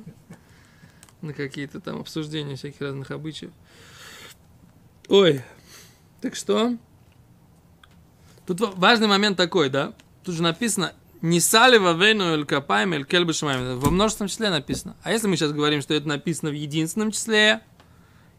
на 1.21 1.33
какие-то 1.33 1.79
там 1.79 1.99
обсуждения 1.99 2.55
всяких 2.55 2.81
разных 2.81 3.11
обычаев. 3.11 3.51
Ой, 5.09 5.41
так 6.21 6.35
что? 6.35 6.75
Тут 8.45 8.59
ва- 8.59 8.73
важный 8.75 9.07
момент 9.07 9.37
такой, 9.37 9.69
да? 9.69 9.93
Тут 10.23 10.35
же 10.35 10.43
написано 10.43 10.93
«Не 11.21 11.39
сали 11.39 11.77
во 11.77 11.93
вейну 11.93 12.33
эль 12.33 12.45
капаем 12.45 12.93
эль 12.93 13.05
кель 13.05 13.23
бешамаем». 13.23 13.79
Во 13.79 13.89
множественном 13.89 14.29
числе 14.29 14.49
написано. 14.49 14.95
А 15.03 15.11
если 15.11 15.27
мы 15.27 15.37
сейчас 15.37 15.51
говорим, 15.51 15.81
что 15.81 15.93
это 15.93 16.07
написано 16.07 16.51
в 16.51 16.55
единственном 16.55 17.11
числе, 17.11 17.61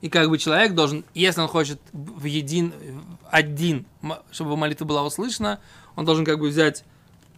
и 0.01 0.09
как 0.09 0.29
бы 0.29 0.39
человек 0.39 0.75
должен, 0.75 1.05
если 1.15 1.41
он 1.41 1.49
хочет 1.49 1.81
в 1.93 2.25
един, 2.25 2.73
один, 3.31 3.87
чтобы 4.31 4.57
молитва 4.57 4.85
была 4.85 5.03
услышана, 5.05 5.61
он 5.97 6.05
должен 6.05 6.25
как 6.25 6.39
бы 6.39 6.49
взять 6.49 6.85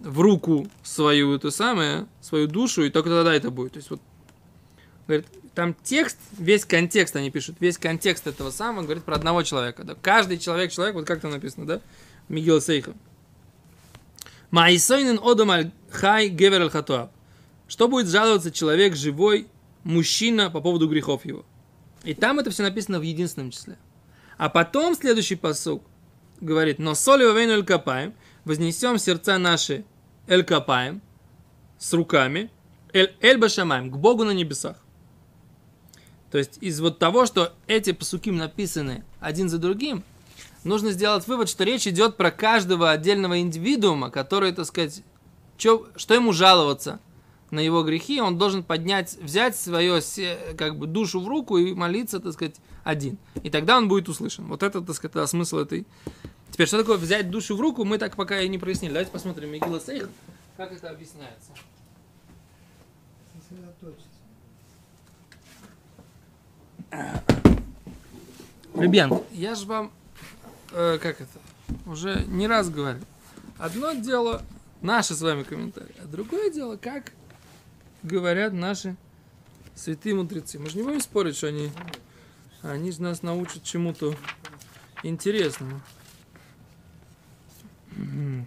в 0.01 0.21
руку 0.21 0.69
свою 0.83 1.35
эту 1.35 1.51
самое, 1.51 2.07
свою 2.21 2.49
душу, 2.49 2.83
и 2.83 2.91
только 2.91 3.11
тогда 3.11 3.35
это 3.35 3.51
будет. 3.51 3.73
То 3.75 3.79
есть 3.79 3.91
вот, 3.91 4.01
говорит, 5.11 5.27
там 5.55 5.75
текст, 5.83 6.19
весь 6.39 6.65
контекст 6.65 7.17
они 7.17 7.31
пишут, 7.31 7.57
весь 7.61 7.79
контекст 7.79 8.27
этого 8.27 8.51
самого 8.51 8.85
говорит 8.85 9.05
про 9.05 9.17
одного 9.17 9.43
человека. 9.43 9.85
Да? 9.85 9.95
Каждый 10.01 10.39
человек, 10.39 10.73
человек, 10.73 10.95
вот 10.95 11.07
как 11.07 11.21
там 11.21 11.33
написано, 11.33 11.67
да? 11.67 11.81
Мигел 12.29 12.61
Сейха. 12.61 12.95
Маисойнен 14.51 15.21
одам 15.23 15.51
аль 15.51 15.71
хай 15.91 16.29
гевер. 16.29 16.71
Что 17.69 17.89
будет 17.89 18.09
жаловаться 18.09 18.51
человек 18.51 18.97
живой, 18.97 19.47
мужчина 19.85 20.51
по 20.51 20.61
поводу 20.61 20.89
грехов 20.89 21.25
его? 21.25 21.45
И 22.05 22.15
там 22.15 22.39
это 22.39 22.51
все 22.51 22.63
написано 22.63 22.99
в 22.99 23.03
единственном 23.03 23.51
числе. 23.51 23.77
А 24.39 24.49
потом 24.49 24.95
следующий 24.95 25.37
посук 25.37 25.85
говорит, 26.41 26.79
но 26.79 26.95
соли 26.95 27.25
вейну 27.25 27.53
эль 27.53 27.65
капаем, 27.65 28.15
вознесем 28.45 28.99
сердца 28.99 29.39
наши 29.39 29.85
эль 30.27 30.45
капаем, 30.45 31.03
с 31.79 31.93
руками, 31.93 32.51
эль, 32.93 33.15
эль 33.21 33.39
башамаем, 33.39 33.91
к 33.91 33.97
Богу 33.97 34.25
на 34.25 34.31
небесах. 34.31 34.77
То 36.31 36.39
есть 36.39 36.59
из 36.61 36.81
вот 36.81 36.99
того, 36.99 37.27
что 37.27 37.53
эти 37.67 37.93
посуки 37.93 38.31
написаны 38.31 39.05
один 39.19 39.49
за 39.49 39.59
другим, 39.59 40.05
нужно 40.63 40.93
сделать 40.93 41.27
вывод, 41.27 41.49
что 41.49 41.65
речь 41.65 41.87
идет 41.87 42.17
про 42.17 42.31
каждого 42.31 42.91
отдельного 42.91 43.41
индивидуума, 43.41 44.11
который, 44.11 44.53
так 44.53 44.67
сказать, 44.67 45.03
чё- 45.57 45.89
что 45.97 46.15
ему 46.15 46.33
жаловаться 46.33 47.01
на 47.51 47.59
его 47.59 47.83
грехи, 47.83 48.21
он 48.21 48.39
должен 48.39 48.63
поднять, 48.63 49.17
взять 49.21 49.57
свою 49.57 50.01
как 50.57 50.79
бы 50.79 50.87
душу 50.87 51.21
в 51.21 51.27
руку 51.27 51.59
и 51.59 51.75
молиться, 51.75 52.21
так 52.21 52.33
сказать, 52.33 52.57
один. 52.85 53.19
И 53.43 53.51
тогда 53.51 53.77
он 53.77 53.89
будет 53.89 54.09
услышан. 54.09 54.47
Вот 54.47 54.63
это, 54.63 54.81
так 54.81 54.95
сказать, 54.95 55.29
смысл 55.29 55.59
этой. 55.59 55.85
Теперь, 56.53 56.69
что 56.69 56.79
такое 56.79 56.97
взять 56.97 57.31
душу 57.31 57.57
в 57.57 57.61
руку, 57.61 57.85
мы 57.85 57.99
так 57.99 58.15
пока 58.15 58.41
и 58.41 58.49
не 58.49 58.59
прояснили. 58.59 58.93
Давайте 58.93 59.11
посмотрим 59.11 59.51
Мегила 59.51 59.81
Сейх, 59.81 60.09
как 60.57 60.71
это 60.73 60.91
объясняется. 60.91 61.51
Сосредоточиться. 63.35 64.20
Ребят, 68.75 69.13
я 69.33 69.55
же 69.55 69.67
вам, 69.67 69.93
э, 70.73 70.99
как 71.01 71.21
это, 71.21 71.39
уже 71.87 72.25
не 72.29 72.47
раз 72.47 72.71
говорил. 72.71 73.05
Одно 73.59 73.93
дело 73.93 74.43
наши 74.81 75.15
с 75.15 75.21
вами 75.21 75.43
комментарии, 75.43 75.95
а 76.03 76.07
другое 76.07 76.51
дело, 76.51 76.77
как 76.77 77.13
говорят 78.03 78.53
наши 78.53 78.97
святые 79.75 80.15
мудрецы. 80.15 80.59
Мы 80.59 80.71
же 80.71 80.79
не 80.79 80.83
будем 80.83 81.01
спорить, 81.01 81.37
что 81.37 81.49
они, 81.49 81.71
они 82.63 82.91
же 82.91 83.03
нас 83.03 83.23
научат 83.23 83.63
чему-то 83.63 84.15
интересному. 85.03 85.81
Мгм. 87.93 88.47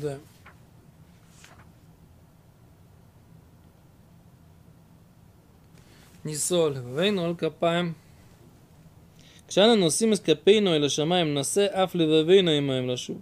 Да. 0.00 0.18
ניסול, 6.24 6.74
ואינו 6.94 7.24
על 7.24 7.34
כפיים. 7.34 7.92
כשאנו 9.48 9.74
נושאים 9.76 10.12
את 10.12 10.18
כפינו 10.18 10.74
אל 10.74 10.84
השמיים, 10.84 11.34
נושא 11.34 11.66
אף 11.84 11.94
לבבינו 11.94 12.50
עמהם 12.50 12.88
לשוב. 12.88 13.20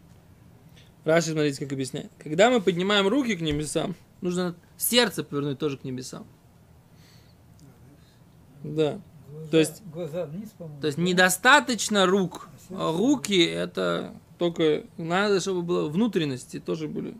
Раши, 1.06 1.32
смотрите, 1.32 1.64
как 1.64 1.72
объясняет. 1.72 2.10
Когда 2.18 2.50
мы 2.50 2.60
поднимаем 2.60 3.08
руки 3.08 3.34
к 3.34 3.40
небесам, 3.40 3.94
нужно 4.20 4.54
сердце 4.76 5.24
повернуть 5.24 5.58
тоже 5.58 5.78
к 5.78 5.84
небесам. 5.84 6.26
Да. 8.62 9.00
Глаза, 9.30 9.50
То 9.50 9.56
есть- 9.56 9.82
глаза 9.86 10.26
вниз, 10.26 10.50
по-моему. 10.58 10.80
То 10.82 10.86
есть 10.88 10.98
да? 10.98 11.04
недостаточно 11.04 12.04
рук. 12.04 12.48
А 12.52 12.58
сердце? 12.58 12.76
А 12.78 12.92
Руки 12.98 13.42
это 13.42 14.14
только 14.37 14.83
надо, 14.97 15.39
чтобы 15.39 15.61
было 15.61 15.89
внутренности 15.89 16.59
тоже 16.59 16.87
были. 16.87 17.15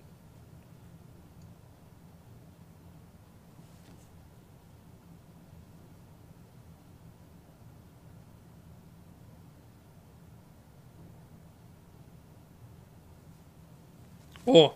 О! 14.46 14.76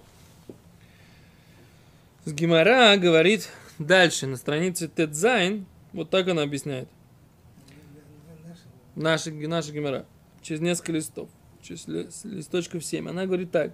С 2.23 2.33
Гимара 2.33 2.97
говорит 2.97 3.49
дальше, 3.79 4.27
на 4.27 4.37
странице 4.37 4.87
Тедзайн, 4.87 5.65
вот 5.93 6.09
так 6.09 6.27
она 6.27 6.43
объясняет. 6.43 6.89
Наша, 8.95 9.31
наша 9.31 9.71
Гимара. 9.71 10.05
Через 10.41 10.61
несколько 10.61 10.93
листов. 10.93 11.29
С 11.75 12.23
листочков 12.23 12.85
7. 12.85 13.09
Она 13.09 13.25
говорит 13.25 13.51
так. 13.51 13.73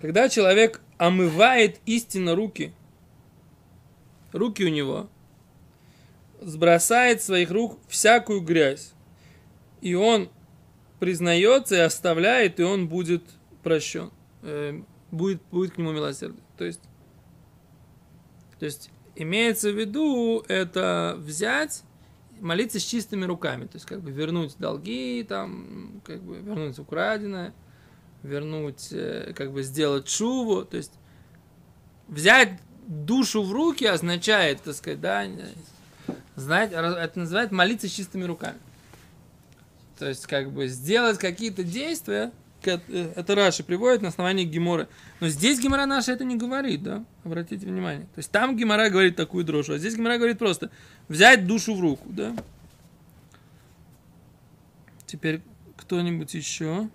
Когда 0.00 0.28
человек 0.28 0.80
омывает 0.98 1.80
истинно 1.86 2.34
руки, 2.34 2.72
руки 4.32 4.64
у 4.64 4.68
него, 4.68 5.08
сбросает 6.40 7.22
своих 7.22 7.50
рук 7.50 7.78
всякую 7.88 8.40
грязь, 8.40 8.92
и 9.80 9.94
он 9.94 10.30
признается 11.00 11.76
и 11.76 11.80
оставляет, 11.80 12.60
и 12.60 12.62
он 12.62 12.88
будет 12.88 13.22
прощен. 13.62 14.10
Э, 14.42 14.80
будет, 15.10 15.42
будет 15.50 15.72
к 15.72 15.78
нему 15.78 15.92
милосердие. 15.92 16.42
То 16.56 16.64
есть, 16.64 16.82
то 18.58 18.66
есть 18.66 18.90
имеется 19.16 19.70
в 19.70 19.78
виду 19.78 20.44
это 20.48 21.16
взять 21.18 21.82
молиться 22.44 22.78
с 22.78 22.82
чистыми 22.82 23.24
руками, 23.24 23.64
то 23.64 23.76
есть 23.76 23.86
как 23.86 24.02
бы 24.02 24.10
вернуть 24.10 24.56
долги, 24.58 25.24
там, 25.28 26.02
как 26.04 26.22
бы 26.22 26.36
вернуть 26.36 26.78
украденное, 26.78 27.54
вернуть, 28.22 28.88
э, 28.92 29.32
как 29.34 29.50
бы 29.52 29.62
сделать 29.62 30.08
шуву, 30.08 30.64
то 30.64 30.76
есть 30.76 30.92
взять 32.06 32.60
душу 32.86 33.42
в 33.42 33.52
руки 33.52 33.86
означает, 33.86 34.62
так 34.62 34.74
сказать, 34.74 35.00
да, 35.00 35.26
знать, 36.36 36.72
это 36.72 37.18
называют 37.18 37.50
молиться 37.50 37.88
с 37.88 37.92
чистыми 37.92 38.24
руками. 38.24 38.58
То 39.98 40.08
есть 40.08 40.26
как 40.26 40.50
бы 40.50 40.68
сделать 40.68 41.18
какие-то 41.18 41.62
действия, 41.62 42.32
это 42.66 43.34
Раши 43.34 43.62
приводит 43.62 44.02
на 44.02 44.08
основании 44.08 44.44
Геморы. 44.44 44.88
Но 45.20 45.28
здесь 45.28 45.60
Гемора 45.60 45.86
наша 45.86 46.12
это 46.12 46.24
не 46.24 46.36
говорит, 46.36 46.82
да? 46.82 47.04
Обратите 47.24 47.66
внимание. 47.66 48.06
То 48.14 48.18
есть 48.18 48.30
там 48.30 48.56
Гемора 48.56 48.90
говорит 48.90 49.16
такую 49.16 49.44
дрожь, 49.44 49.70
а 49.70 49.78
здесь 49.78 49.96
Гемора 49.96 50.18
говорит 50.18 50.38
просто 50.38 50.70
взять 51.08 51.46
душу 51.46 51.74
в 51.74 51.80
руку, 51.80 52.08
да? 52.08 52.34
Теперь 55.06 55.42
кто-нибудь 55.76 56.34
еще? 56.34 56.88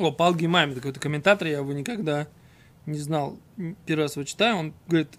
О, 0.00 0.10
Пал 0.12 0.34
Гимайм, 0.34 0.70
это 0.70 0.80
какой-то 0.80 0.98
комментатор, 0.98 1.46
я 1.46 1.58
его 1.58 1.72
никогда 1.74 2.26
не 2.86 2.98
знал. 2.98 3.38
Первый 3.84 4.04
раз 4.04 4.16
его 4.16 4.24
читаю. 4.24 4.56
Он 4.56 4.74
говорит, 4.88 5.10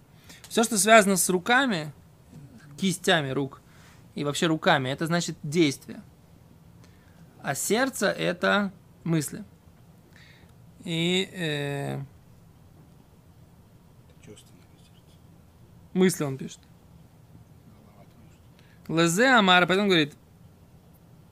все, 0.49 0.63
что 0.63 0.79
связано 0.79 1.17
с 1.17 1.29
руками, 1.29 1.93
кистями 2.77 3.29
рук, 3.29 3.61
и 4.15 4.23
вообще 4.23 4.47
руками, 4.47 4.89
это 4.89 5.05
значит 5.05 5.37
действие. 5.43 6.01
А 7.43 7.53
сердце 7.53 8.07
это 8.07 8.71
мысли. 9.03 9.43
И 10.83 11.29
э, 11.31 11.99
мысли 15.93 16.23
он 16.23 16.39
пишет. 16.39 16.59
Лезе 18.87 19.27
Амара, 19.27 19.67
потом 19.67 19.87
говорит, 19.87 20.15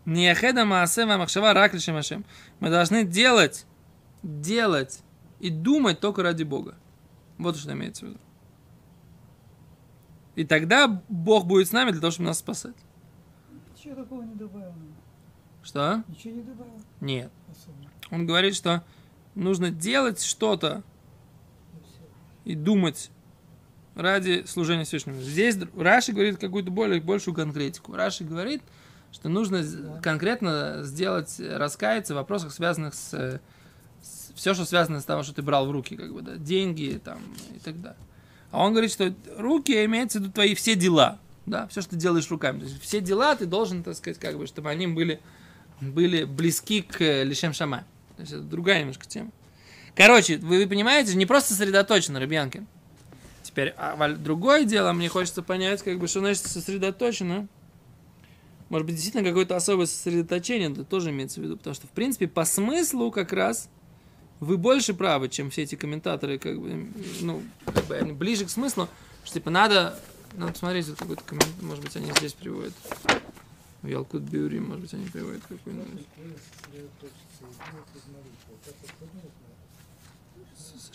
Ниехеда 0.05 0.65
Маасева 0.65 1.17
Махшава 1.17 1.53
Рак 1.53 1.73
Лишем 1.73 1.95
Ашем. 1.95 2.25
Мы 2.59 2.69
должны 2.69 3.03
делать, 3.03 3.65
делать 4.23 5.03
и 5.39 5.49
думать 5.49 5.99
только 5.99 6.23
ради 6.23 6.43
Бога. 6.43 6.75
Вот 7.37 7.57
что 7.57 7.71
имеется 7.73 8.05
в 8.05 8.09
виду. 8.09 8.19
И 10.35 10.45
тогда 10.45 11.01
Бог 11.09 11.45
будет 11.45 11.67
с 11.67 11.71
нами 11.71 11.91
для 11.91 11.99
того, 11.99 12.11
чтобы 12.11 12.27
нас 12.27 12.39
спасать. 12.39 12.75
Ничего 13.75 13.95
такого 13.95 14.21
не 14.23 14.35
добавил. 14.35 14.73
Что? 15.61 16.03
Ничего 16.07 16.35
не 16.35 16.43
добавил 16.43 16.81
Нет. 17.01 17.31
особо. 17.51 17.75
Он 18.11 18.25
говорит, 18.25 18.55
что 18.55 18.83
нужно 19.35 19.69
делать 19.69 20.21
что-то 20.21 20.83
и 22.45 22.55
думать 22.55 23.11
ради 23.95 24.45
служения 24.45 24.85
Всевышнему. 24.85 25.21
Здесь 25.21 25.57
Раши 25.75 26.13
говорит 26.13 26.37
какую-то 26.39 26.71
более, 26.71 27.01
большую 27.01 27.35
конкретику. 27.35 27.93
Раши 27.93 28.23
говорит, 28.23 28.61
что 29.11 29.29
нужно 29.29 29.63
з- 29.63 29.99
конкретно 30.01 30.79
сделать, 30.83 31.39
э, 31.39 31.57
раскаяться 31.57 32.13
в 32.13 32.17
вопросах, 32.17 32.51
связанных 32.53 32.93
с, 32.93 33.39
все, 34.35 34.53
что 34.53 34.65
связано 34.65 35.01
с 35.01 35.05
того, 35.05 35.23
что 35.23 35.33
ты 35.33 35.41
брал 35.41 35.67
в 35.67 35.71
руки, 35.71 35.95
как 35.95 36.13
бы, 36.13 36.21
да, 36.21 36.35
деньги 36.35 36.99
там 37.03 37.19
и 37.55 37.59
так 37.59 37.81
далее. 37.81 37.97
А 38.51 38.63
он 38.63 38.71
говорит, 38.71 38.91
что 38.91 39.13
руки 39.37 39.83
имеется 39.85 40.19
в 40.19 40.21
виду 40.23 40.31
твои 40.33 40.55
все 40.55 40.75
дела, 40.75 41.19
да, 41.45 41.67
все, 41.67 41.81
что 41.81 41.91
ты 41.91 41.97
делаешь 41.97 42.29
руками. 42.31 42.59
То 42.59 42.65
есть 42.65 42.81
все 42.81 43.01
дела 43.01 43.35
ты 43.35 43.45
должен, 43.45 43.83
так 43.83 43.95
сказать, 43.95 44.17
как 44.19 44.37
бы, 44.37 44.47
чтобы 44.47 44.69
они 44.69 44.87
были, 44.87 45.19
были 45.81 46.23
близки 46.23 46.81
к 46.81 47.01
э, 47.01 47.23
Лишем 47.23 47.53
Шама. 47.53 47.85
То 48.15 48.21
есть 48.21 48.33
это 48.33 48.41
другая 48.43 48.79
немножко 48.81 49.05
тема. 49.07 49.31
Короче, 49.95 50.37
вы, 50.37 50.59
вы 50.59 50.67
понимаете, 50.67 51.15
не 51.15 51.25
просто 51.25 51.53
сосредоточен, 51.53 52.15
Рыбьянкин. 52.15 52.67
Теперь, 53.43 53.73
а 53.77 53.95
валь- 53.95 54.15
другое 54.15 54.63
дело, 54.63 54.93
мне 54.93 55.09
хочется 55.09 55.41
понять, 55.41 55.81
как 55.83 55.97
бы, 55.99 56.07
что 56.07 56.19
значит 56.19 56.45
сосредоточено. 56.45 57.47
Может 58.69 58.85
быть, 58.85 58.95
действительно 58.95 59.27
какое-то 59.27 59.55
особое 59.55 59.87
сосредоточение, 59.87 60.71
это 60.71 60.83
тоже 60.83 61.09
имеется 61.09 61.41
в 61.41 61.43
виду, 61.43 61.57
потому 61.57 61.73
что, 61.73 61.87
в 61.87 61.89
принципе, 61.89 62.27
по 62.27 62.45
смыслу 62.45 63.11
как 63.11 63.33
раз 63.33 63.67
вы 64.39 64.57
больше 64.57 64.93
правы, 64.93 65.27
чем 65.27 65.49
все 65.49 65.63
эти 65.63 65.75
комментаторы, 65.75 66.37
как 66.37 66.61
бы, 66.61 66.87
ну, 67.21 67.41
как 67.65 67.85
бы 67.85 67.95
они 67.95 68.13
ближе 68.13 68.45
к 68.45 68.49
смыслу, 68.49 68.87
что, 69.23 69.33
типа, 69.33 69.49
надо, 69.49 69.99
надо 70.33 70.53
посмотреть, 70.53 70.87
вот 70.87 70.99
какой-то 70.99 71.23
коммент, 71.23 71.61
может 71.61 71.83
быть, 71.83 71.95
они 71.95 72.11
здесь 72.11 72.33
приводят. 72.33 72.73
В 73.81 73.87
Ялкут 73.87 74.23
Биури, 74.23 74.59
может 74.59 74.81
быть, 74.81 74.93
они 74.93 75.05
приводят 75.05 75.41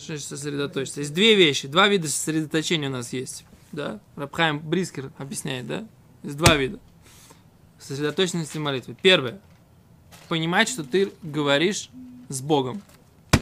значит 0.05 0.27
сосредоточиться? 0.27 1.01
Есть 1.01 1.13
две 1.13 1.35
вещи, 1.35 1.67
два 1.67 1.87
вида 1.87 2.07
сосредоточения 2.07 2.89
у 2.89 2.91
нас 2.91 3.11
есть. 3.13 3.45
Да? 3.71 3.99
Рабхайм 4.15 4.59
Брискер 4.59 5.11
объясняет, 5.17 5.67
да? 5.67 5.87
Есть 6.23 6.37
два 6.37 6.55
вида. 6.55 6.79
Сосредоточенности 7.87 8.57
молитвы. 8.57 8.95
Первое. 8.99 9.39
Понимать, 10.27 10.69
что 10.69 10.83
ты 10.83 11.11
говоришь 11.21 11.91
с 12.29 12.41
Богом. 12.41 12.81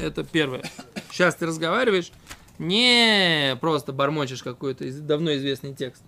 Это 0.01 0.25
первое. 0.25 0.69
Сейчас 1.11 1.35
ты 1.35 1.45
разговариваешь, 1.45 2.11
не 2.59 3.57
просто 3.61 3.93
бормочешь 3.93 4.43
какой-то 4.43 4.91
давно 5.01 5.33
известный 5.35 5.73
текст. 5.73 6.03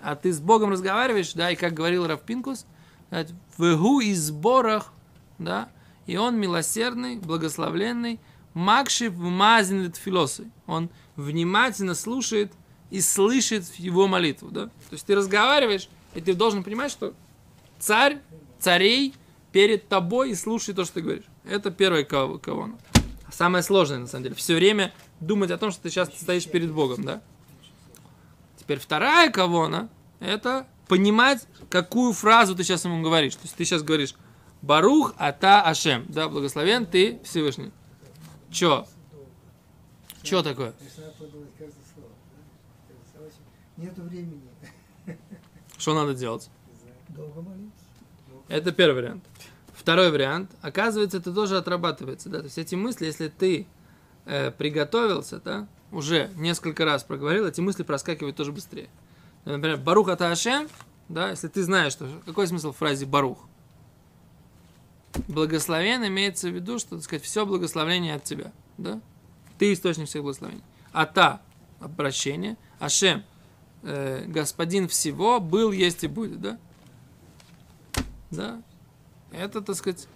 А 0.00 0.16
ты 0.16 0.32
с 0.32 0.40
Богом 0.40 0.70
разговариваешь, 0.70 1.34
да, 1.34 1.50
и 1.50 1.56
как 1.56 1.74
говорил 1.74 2.06
Равпинкус, 2.06 2.64
в 3.10 3.76
гу 3.76 4.00
и 4.00 4.14
сборах, 4.14 4.94
да, 5.38 5.68
и 6.06 6.16
он 6.16 6.38
милосердный, 6.38 7.18
благословленный, 7.18 8.20
макшив 8.54 9.14
мазин 9.16 9.92
филосы. 9.92 10.50
Он 10.66 10.88
внимательно 11.16 11.94
слушает 11.94 12.52
и 12.90 13.02
слышит 13.02 13.66
его 13.74 14.08
молитву, 14.08 14.48
да. 14.50 14.66
То 14.66 14.92
есть 14.92 15.04
ты 15.04 15.14
разговариваешь, 15.14 15.90
и 16.14 16.22
ты 16.22 16.32
должен 16.32 16.64
понимать, 16.64 16.90
что 16.90 17.12
царь, 17.78 18.20
царей 18.58 19.14
перед 19.52 19.88
тобой 19.88 20.30
и 20.30 20.34
слушает 20.34 20.76
то, 20.76 20.84
что 20.84 20.94
ты 20.94 21.00
говоришь. 21.02 21.24
Это 21.44 21.70
первое 21.70 22.04
кого, 22.04 22.38
кого 22.38 22.70
Самое 23.30 23.62
сложное, 23.62 23.98
на 23.98 24.06
самом 24.06 24.24
деле. 24.24 24.34
Все 24.34 24.54
время 24.54 24.92
думать 25.20 25.50
о 25.50 25.58
том, 25.58 25.70
что 25.70 25.82
ты 25.82 25.90
сейчас 25.90 26.08
стоишь 26.08 26.46
перед 26.46 26.72
Богом, 26.72 27.04
да. 27.04 27.22
Теперь 28.56 28.78
вторая 28.78 29.30
кавона– 29.30 29.88
это 30.20 30.66
понимать, 30.88 31.46
какую 31.68 32.12
фразу 32.12 32.54
ты 32.54 32.62
сейчас 32.62 32.84
ему 32.84 33.02
говоришь. 33.02 33.34
То 33.34 33.42
есть 33.42 33.56
ты 33.56 33.64
сейчас 33.64 33.82
говоришь 33.82 34.14
«Барух 34.62 35.14
ата 35.18 35.62
Ашем», 35.62 36.06
да, 36.08 36.28
благословен 36.28 36.86
ты 36.86 37.20
Всевышний. 37.24 37.72
Чё? 38.50 38.86
Чё 40.22 40.42
такое? 40.42 40.72
Нету 43.76 44.02
времени. 44.02 44.40
Что 45.76 45.94
надо 45.94 46.14
делать? 46.14 46.48
Долго 47.14 47.42
молиться. 47.42 47.84
Это 48.48 48.72
первый 48.72 49.02
вариант. 49.02 49.24
Второй 49.72 50.10
вариант, 50.10 50.50
оказывается, 50.62 51.18
это 51.18 51.32
тоже 51.32 51.56
отрабатывается, 51.56 52.28
да, 52.28 52.38
то 52.38 52.44
есть 52.44 52.58
эти 52.58 52.74
мысли, 52.74 53.06
если 53.06 53.28
ты 53.28 53.66
э, 54.24 54.50
приготовился, 54.50 55.40
да, 55.40 55.68
уже 55.90 56.30
несколько 56.36 56.84
раз 56.84 57.04
проговорил, 57.04 57.46
эти 57.46 57.60
мысли 57.60 57.82
проскакивают 57.82 58.36
тоже 58.36 58.52
быстрее. 58.52 58.88
Например, 59.44 59.76
Барух 59.76 60.08
ата 60.08 60.30
Ашем, 60.30 60.68
да, 61.08 61.30
если 61.30 61.48
ты 61.48 61.62
знаешь, 61.62 61.92
что, 61.92 62.08
какой 62.24 62.46
смысл 62.46 62.72
в 62.72 62.76
фразе 62.76 63.04
Барух? 63.04 63.38
Благословен 65.28 66.04
имеется 66.06 66.48
в 66.48 66.54
виду, 66.54 66.78
что, 66.78 66.96
так 66.96 67.04
сказать, 67.04 67.22
все 67.22 67.44
благословение 67.46 68.14
от 68.14 68.24
тебя, 68.24 68.52
да? 68.78 69.00
Ты 69.58 69.72
источник 69.72 70.08
всех 70.08 70.22
благословений. 70.22 70.64
Ата– 70.92 71.40
обращение, 71.80 72.56
Ашем 72.78 73.22
э,– 73.82 74.24
господин 74.26 74.88
всего, 74.88 75.40
был, 75.40 75.72
есть 75.72 76.02
и 76.04 76.08
будет, 76.08 76.40
да? 76.40 76.58
Да. 78.36 78.62
Это, 79.32 79.60
так 79.60 79.76
сказать, 79.76 80.06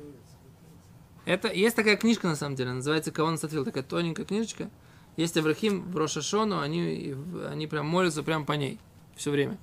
это, 1.24 1.52
есть 1.52 1.76
такая 1.76 1.96
книжка, 1.96 2.28
на 2.28 2.36
самом 2.36 2.54
деле, 2.56 2.72
называется 2.72 3.10
«Кавон 3.10 3.36
Сатвил», 3.38 3.64
такая 3.64 3.82
тоненькая 3.82 4.24
книжечка. 4.24 4.70
Есть 5.16 5.36
Аврахим 5.36 5.90
в 5.90 5.96
Рошашону, 5.96 6.60
они, 6.60 7.14
они 7.48 7.66
прям 7.66 7.86
молятся 7.86 8.22
прям 8.22 8.46
по 8.46 8.52
ней 8.52 8.78
все 9.16 9.30
время. 9.32 9.58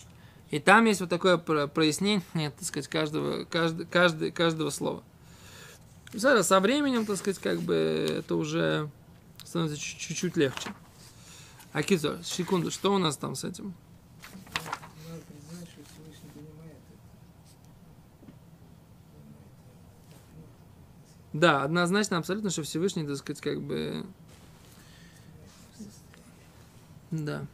И 0.52 0.60
там 0.60 0.86
есть 0.86 1.00
вот 1.00 1.10
такое 1.10 1.38
про- 1.38 1.68
прояснение, 1.68 2.22
так 2.52 2.64
сказать, 2.64 2.88
каждого, 2.90 3.46
каждый, 3.46 3.86
каждый, 3.86 4.32
каждого 4.32 4.70
слова. 4.70 5.04
Со 6.14 6.60
временем, 6.60 7.06
так 7.06 7.18
сказать, 7.18 7.40
как 7.40 7.62
бы 7.62 7.74
это 7.74 8.36
уже 8.36 8.90
становится 9.44 9.78
чуть- 9.80 9.98
чуть-чуть 9.98 10.38
легче. 10.38 10.70
А 11.72 11.84
Кито, 11.84 12.22
секунду, 12.24 12.70
что 12.70 12.94
у 12.94 12.98
нас 12.98 13.18
там 13.18 13.36
с 13.36 13.44
этим? 13.44 13.74
Надо 15.10 15.22
признать, 15.24 15.70
что 15.70 15.82
Всевышний 15.84 16.30
понимает 16.34 16.78
это. 16.90 17.00
Да, 21.36 21.64
однозначно, 21.64 22.18
абсолютно, 22.18 22.50
что 22.50 22.64
Всевышний, 22.64 23.06
так 23.06 23.18
сказать, 23.18 23.42
как 23.42 23.62
бы... 23.62 24.06
Да. 27.12 27.46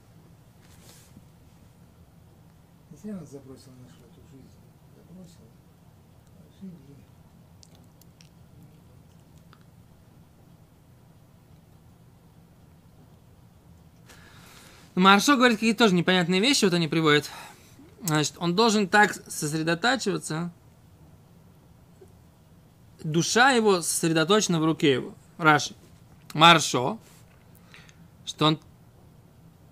Зря 3.02 3.18
он 3.18 3.26
забросил 3.26 3.72
нашу 3.82 3.96
эту 4.04 4.22
жизнь. 4.32 4.46
Забросил. 4.96 5.40
А 6.38 6.62
жили. 6.62 6.76
Маршо 14.94 15.38
говорит 15.38 15.58
какие-то 15.58 15.86
тоже 15.86 15.96
непонятные 15.96 16.40
вещи, 16.40 16.66
вот 16.66 16.76
они 16.76 16.88
приводят. 16.88 17.32
Значит, 18.04 18.36
он 18.38 18.56
должен 18.56 18.88
так 18.88 19.12
сосредотачиваться, 19.12 20.52
душа 23.04 23.52
его 23.52 23.82
сосредоточена 23.82 24.60
в 24.60 24.66
руке 24.66 24.94
его. 24.94 25.16
Раши. 25.38 25.76
Маршо, 26.34 27.00
что 28.26 28.46
он 28.46 28.60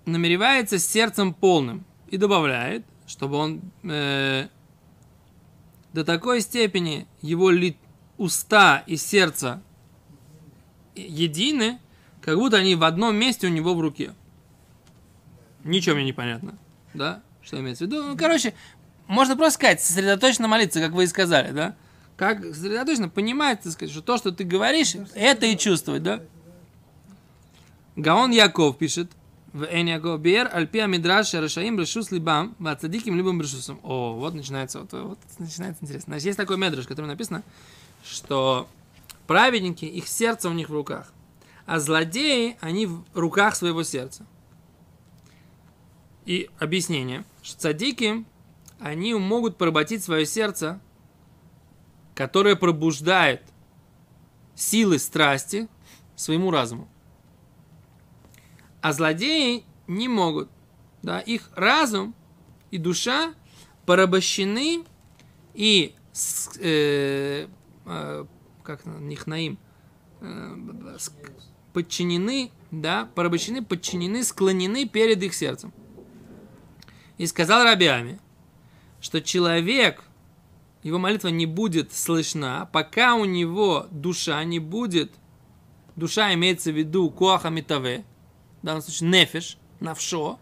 намеревается 0.05 0.79
с 0.79 0.85
сердцем 0.85 1.33
полным 1.33 1.85
и 2.07 2.17
добавляет, 2.17 2.85
чтобы 3.07 3.37
он 3.37 3.61
э, 3.83 4.47
до 5.93 6.03
такой 6.03 6.41
степени 6.41 7.07
его 7.21 7.49
ли, 7.49 7.77
уста 8.17 8.83
и 8.85 8.97
сердце 8.97 9.61
едины, 10.95 11.79
как 12.21 12.37
будто 12.37 12.57
они 12.57 12.75
в 12.75 12.83
одном 12.83 13.15
месте 13.15 13.47
у 13.47 13.49
него 13.49 13.73
в 13.73 13.79
руке. 13.79 14.13
Ничего 15.63 15.95
мне 15.95 16.05
не 16.05 16.13
понятно. 16.13 16.57
Да? 16.93 17.21
Что 17.41 17.59
имеется 17.59 17.85
в 17.85 17.87
виду? 17.87 18.03
Ну, 18.03 18.17
короче, 18.17 18.53
можно 19.07 19.35
просто 19.35 19.55
сказать, 19.55 19.81
сосредоточенно 19.81 20.47
молиться, 20.47 20.79
как 20.81 20.91
вы 20.91 21.05
и 21.05 21.07
сказали, 21.07 21.51
да? 21.51 21.75
Как 22.19 22.43
сосредоточенно 22.43 23.07
понимать, 23.07 23.61
так 23.61 23.71
сказать, 23.71 23.93
что 23.93 24.01
то, 24.01 24.17
что 24.17 24.33
ты 24.33 24.43
говоришь, 24.43 24.93
это 25.15 25.45
и 25.45 25.57
чувствовать, 25.57 26.03
да? 26.03 26.21
Гаон 27.95 28.31
Яков 28.31 28.77
пишет, 28.77 29.09
в 29.53 29.63
Эн 29.63 29.87
Яков 29.87 30.19
Бер, 30.19 30.49
Альпия 30.51 30.85
Мидраш, 30.85 31.33
Рашаим, 31.33 31.79
Решус 31.79 32.11
Либам, 32.11 32.57
Вацадиким, 32.59 33.15
Либам 33.15 33.41
Решусом. 33.41 33.79
О, 33.83 34.15
вот 34.15 34.33
начинается, 34.33 34.81
вот, 34.81 34.91
вот 34.91 35.19
начинается 35.37 35.81
интересно. 35.81 36.11
Значит, 36.11 36.25
есть 36.25 36.37
такой 36.37 36.57
медраж, 36.57 36.83
в 36.83 36.87
котором 36.89 37.07
написано, 37.07 37.41
что 38.03 38.67
праведники, 39.25 39.85
их 39.85 40.05
сердце 40.05 40.49
у 40.49 40.53
них 40.53 40.67
в 40.67 40.73
руках, 40.73 41.13
а 41.65 41.79
злодеи, 41.79 42.57
они 42.59 42.85
в 42.85 43.01
руках 43.13 43.55
своего 43.55 43.83
сердца. 43.83 44.25
И 46.25 46.49
объяснение, 46.59 47.23
что 47.41 47.61
цадики, 47.61 48.25
они 48.81 49.13
могут 49.13 49.55
поработить 49.55 50.03
свое 50.03 50.25
сердце, 50.25 50.81
которое 52.19 52.57
пробуждает 52.57 53.41
силы 54.53 54.99
страсти 54.99 55.69
своему 56.17 56.51
разуму. 56.51 56.89
А 58.81 58.91
злодеи 58.91 59.63
не 59.87 60.09
могут. 60.09 60.49
Да, 61.01 61.21
их 61.21 61.49
разум 61.55 62.13
и 62.71 62.77
душа 62.77 63.33
порабощены 63.85 64.83
и 65.53 65.95
э, 66.59 67.47
э, 67.85 68.25
как 68.63 68.85
них 68.85 69.25
наим 69.25 69.57
э, 70.19 70.97
подчинены, 71.71 72.51
да, 72.69 73.09
порабощены, 73.15 73.63
подчинены, 73.63 74.25
склонены 74.25 74.85
перед 74.89 75.23
их 75.23 75.33
сердцем. 75.33 75.71
И 77.17 77.25
сказал 77.27 77.63
Рабиами, 77.63 78.19
что 78.99 79.21
человек, 79.21 80.03
его 80.83 80.97
молитва 80.97 81.27
не 81.29 81.45
будет 81.45 81.93
слышна, 81.93 82.69
пока 82.71 83.15
у 83.15 83.25
него 83.25 83.87
душа 83.91 84.43
не 84.43 84.59
будет, 84.59 85.11
душа 85.95 86.33
имеется 86.33 86.71
в 86.71 86.77
виду 86.77 87.09
коаха 87.09 87.49
митаве, 87.49 88.05
в 88.61 88.65
данном 88.65 88.81
случае 88.81 89.09
нефиш, 89.09 89.57
навшо, 89.79 90.39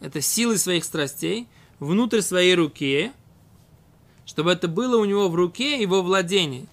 это 0.00 0.20
силы 0.20 0.58
своих 0.58 0.84
страстей, 0.84 1.48
внутрь 1.78 2.20
своей 2.20 2.54
руки, 2.54 3.12
чтобы 4.26 4.52
это 4.52 4.68
было 4.68 4.98
у 4.98 5.04
него 5.04 5.28
в 5.28 5.34
руке 5.34 5.82
и 5.82 5.86
во 5.86 6.02
владении. 6.02 6.66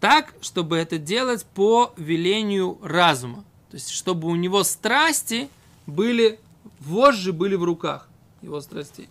Так, 0.00 0.34
чтобы 0.40 0.76
это 0.76 0.98
делать 0.98 1.44
по 1.44 1.92
велению 1.96 2.78
разума. 2.82 3.44
То 3.70 3.76
есть, 3.76 3.90
чтобы 3.90 4.28
у 4.28 4.34
него 4.34 4.64
страсти 4.64 5.48
были, 5.86 6.40
вожжи 6.80 7.32
были 7.32 7.54
в 7.54 7.64
руках 7.64 8.08
его 8.42 8.60
страстей. 8.60 9.08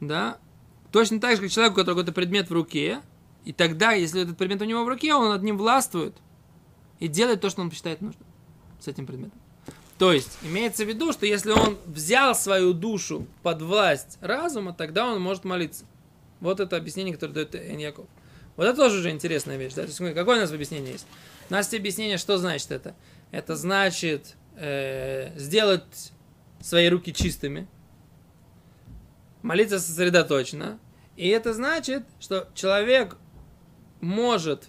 Да? 0.00 0.38
Точно 0.92 1.18
так 1.20 1.36
же, 1.36 1.42
как 1.42 1.50
человек, 1.50 1.72
у 1.72 1.76
которого 1.76 2.00
какой-то 2.00 2.12
предмет 2.12 2.50
в 2.50 2.52
руке, 2.52 3.00
и 3.44 3.52
тогда, 3.52 3.92
если 3.92 4.22
этот 4.22 4.36
предмет 4.36 4.60
у 4.60 4.66
него 4.66 4.84
в 4.84 4.88
руке, 4.88 5.14
он 5.14 5.30
над 5.30 5.42
ним 5.42 5.56
властвует 5.56 6.14
и 7.00 7.08
делает 7.08 7.40
то, 7.40 7.50
что 7.50 7.62
он 7.62 7.72
считает 7.72 8.02
нужным 8.02 8.26
с 8.78 8.86
этим 8.86 9.06
предметом. 9.06 9.40
То 9.98 10.12
есть, 10.12 10.38
имеется 10.42 10.84
в 10.84 10.88
виду, 10.88 11.12
что 11.12 11.26
если 11.26 11.50
он 11.50 11.78
взял 11.86 12.34
свою 12.34 12.72
душу 12.72 13.26
под 13.42 13.62
власть 13.62 14.18
разума, 14.20 14.74
тогда 14.74 15.06
он 15.06 15.20
может 15.20 15.44
молиться. 15.44 15.84
Вот 16.40 16.60
это 16.60 16.76
объяснение, 16.76 17.14
которое 17.14 17.32
дает 17.32 17.54
Эн 17.54 17.78
Яков. 17.78 18.06
Вот 18.56 18.66
это 18.66 18.76
тоже 18.76 18.98
уже 18.98 19.10
интересная 19.10 19.56
вещь. 19.56 19.74
Да? 19.74 19.82
То 19.82 19.88
есть, 19.88 19.98
какое 20.14 20.38
у 20.38 20.40
нас 20.40 20.52
объяснение 20.52 20.92
есть? 20.92 21.06
У 21.48 21.52
нас 21.52 21.66
есть 21.66 21.80
объяснение, 21.80 22.18
что 22.18 22.36
значит 22.36 22.70
это. 22.70 22.94
Это 23.30 23.56
значит 23.56 24.34
э, 24.56 25.32
сделать 25.38 26.12
свои 26.60 26.88
руки 26.88 27.14
чистыми, 27.14 27.66
молиться 29.42 29.78
сосредоточенно. 29.78 30.78
И 31.16 31.28
это 31.28 31.52
значит, 31.52 32.04
что 32.20 32.48
человек 32.54 33.16
может 34.00 34.68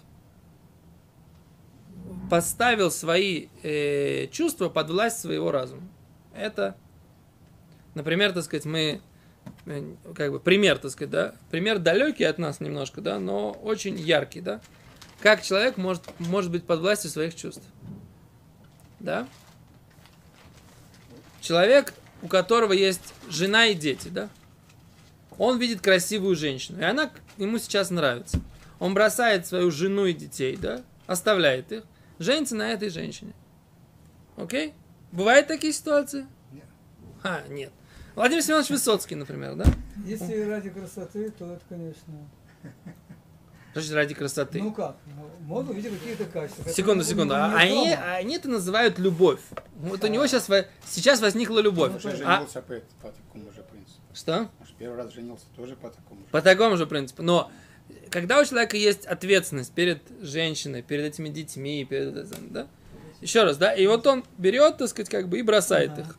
поставил 2.30 2.92
свои 2.92 3.48
э, 3.62 4.28
чувства 4.28 4.70
под 4.70 4.90
власть 4.90 5.20
своего 5.20 5.52
разума. 5.52 5.84
Это, 6.36 6.76
например, 7.94 8.34
так 8.34 8.44
сказать, 8.44 8.66
мы 8.66 9.02
э, 9.66 9.94
как 10.16 10.32
бы 10.32 10.40
пример, 10.40 10.78
так 10.80 10.92
сказать, 10.92 11.12
да, 11.12 11.36
пример 11.52 11.80
далекий 11.80 12.24
от 12.24 12.38
нас 12.40 12.60
немножко, 12.60 13.02
да, 13.02 13.20
но 13.20 13.52
очень 13.52 13.98
яркий, 14.00 14.42
да. 14.42 14.62
Как 15.20 15.42
человек 15.42 15.78
может, 15.78 16.04
может 16.20 16.52
быть 16.52 16.66
под 16.66 16.82
властью 16.82 17.10
своих 17.10 17.36
чувств, 17.36 17.64
да. 19.00 19.28
Человек, 21.40 21.94
у 22.22 22.28
которого 22.28 22.74
есть 22.74 23.14
жена 23.30 23.68
и 23.68 23.74
дети, 23.74 24.08
да, 24.08 24.30
он 25.38 25.60
видит 25.60 25.82
красивую 25.82 26.36
женщину, 26.36 26.80
и 26.80 26.84
она 26.84 27.12
ему 27.38 27.58
сейчас 27.58 27.90
нравится. 27.90 28.40
Он 28.80 28.94
бросает 28.94 29.48
свою 29.48 29.72
жену 29.72 30.06
и 30.06 30.14
детей, 30.14 30.58
да, 30.58 30.82
оставляет 31.08 31.72
их, 31.72 31.84
женится 32.20 32.56
на 32.56 32.72
этой 32.72 32.90
женщине. 32.90 33.34
Окей? 34.36 34.74
Бывают 35.12 35.48
такие 35.48 35.74
ситуации? 35.74 36.26
Нет. 36.52 36.66
А, 37.24 37.44
нет. 37.50 37.72
Владимир 38.16 38.44
Семенович 38.44 38.70
Высоцкий, 38.70 39.16
например, 39.16 39.56
да? 39.56 39.66
Если 40.06 40.42
ради 40.42 40.70
красоты, 40.70 41.32
то 41.32 41.54
это, 41.54 41.62
конечно... 41.70 42.14
Значит, 43.74 43.92
ради 43.94 44.14
красоты. 44.14 44.62
Ну 44.62 44.72
как? 44.72 44.98
Ну, 45.08 45.30
Можно 45.48 45.72
увидеть 45.72 45.98
какие-то 45.98 46.26
качества. 46.26 46.72
секунду, 46.72 47.04
у 47.04 47.08
секунду. 47.08 47.34
него 47.34 47.44
А 47.44 47.66
нет 47.66 48.00
они, 48.00 48.18
они 48.20 48.36
это 48.36 48.48
называют 48.48 49.00
любовь. 49.00 49.40
Вот 49.78 50.04
у 50.04 50.08
него 50.08 50.28
сейчас, 50.28 50.48
сейчас 50.88 51.22
возникла 51.22 51.58
любовь. 51.60 51.92
Ну, 51.92 51.98
Уже 51.98 52.24
А, 52.24 52.46
что? 54.14 54.50
Может, 54.60 54.76
первый 54.76 54.98
раз 54.98 55.14
женился 55.14 55.46
тоже 55.56 55.76
по 55.76 55.90
такому 55.90 56.22
же. 56.22 56.26
По 56.32 56.42
такому 56.42 56.78
же 56.78 56.86
принципу. 56.88 57.24
Но 57.24 57.52
когда 58.10 58.40
у 58.40 58.46
человека 58.46 58.78
есть 58.78 59.06
ответственность 59.06 59.74
перед 59.74 60.02
женщиной, 60.22 60.82
перед 60.82 61.06
этими 61.06 61.30
детьми, 61.30 61.86
перед 61.86 62.16
этим, 62.16 62.52
да? 62.52 62.68
Еще 63.22 63.44
раз, 63.44 63.58
да? 63.58 63.74
И 63.74 63.88
вот 63.88 64.06
он 64.08 64.24
берет, 64.38 64.78
так 64.78 64.90
сказать, 64.90 65.10
как 65.10 65.30
бы 65.30 65.40
и 65.40 65.42
бросает 65.42 65.92
Ага. 65.92 66.02
их. 66.02 66.18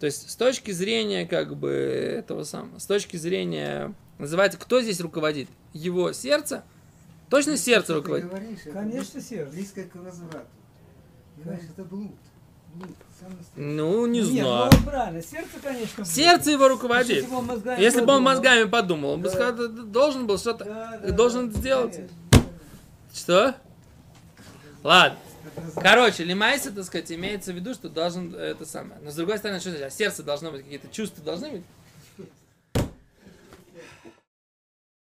То 0.00 0.06
есть 0.06 0.30
с 0.30 0.36
точки 0.36 0.70
зрения 0.70 1.26
как 1.26 1.56
бы 1.56 1.70
этого 1.70 2.44
самого, 2.44 2.78
с 2.78 2.86
точки 2.86 3.16
зрения 3.16 3.92
называется, 4.18 4.58
кто 4.58 4.80
здесь 4.80 5.00
руководит? 5.00 5.48
Его 5.72 6.12
сердце? 6.12 6.62
Точно 7.30 7.56
сердце 7.56 7.88
Ты 7.88 7.94
руководит. 7.94 8.28
говоришь, 8.28 8.58
это 8.64 8.72
Конечно, 8.72 9.20
сердце. 9.20 9.52
близко 9.52 9.82
к 9.84 9.94
разврату. 9.96 10.46
Понимаешь, 11.36 11.64
это 11.70 11.84
блуд. 11.84 12.12
Ну, 13.56 14.06
не 14.06 14.20
Нет, 14.20 14.28
знаю. 14.44 14.70
ну 14.72 14.90
правильно, 14.90 15.22
сердце, 15.22 15.50
конечно. 15.62 16.04
Сердце 16.04 16.50
его 16.52 16.68
руководит. 16.68 17.08
Если 17.10 17.26
бы 17.28 17.36
он 17.36 17.46
мозгами 17.46 17.80
Если 17.82 17.96
бы 17.98 18.02
он 18.02 18.06
подумал. 18.08 18.22
мозгами 18.34 18.64
подумал, 18.64 19.10
он 19.10 19.20
бы 19.20 19.28
Да. 19.28 19.34
сказал, 19.34 19.52
«Да, 19.54 19.68
да, 19.68 19.82
должен 19.82 20.26
был 20.26 20.38
что-то. 20.38 20.64
Да, 20.64 21.00
да, 21.02 21.12
должен 21.12 21.50
да, 21.50 21.58
сделать. 21.58 21.94
конечно. 21.96 22.16
Что? 23.12 23.54
Ладно. 24.84 25.18
Короче, 25.74 26.22
лимайся, 26.24 26.70
так 26.70 26.84
сказать, 26.84 27.10
имеется 27.10 27.52
в 27.52 27.56
виду, 27.56 27.74
что 27.74 27.88
должен 27.88 28.32
э, 28.34 28.38
это 28.38 28.64
самое. 28.64 29.00
Но 29.02 29.10
с 29.10 29.16
другой 29.16 29.38
стороны, 29.38 29.58
что 29.58 29.70
значит? 29.70 29.86
А 29.86 29.90
сердце 29.90 30.22
должно 30.22 30.52
быть, 30.52 30.62
какие-то 30.62 30.86
чувства 30.88 31.24
должны 31.24 31.50
быть. 31.50 31.62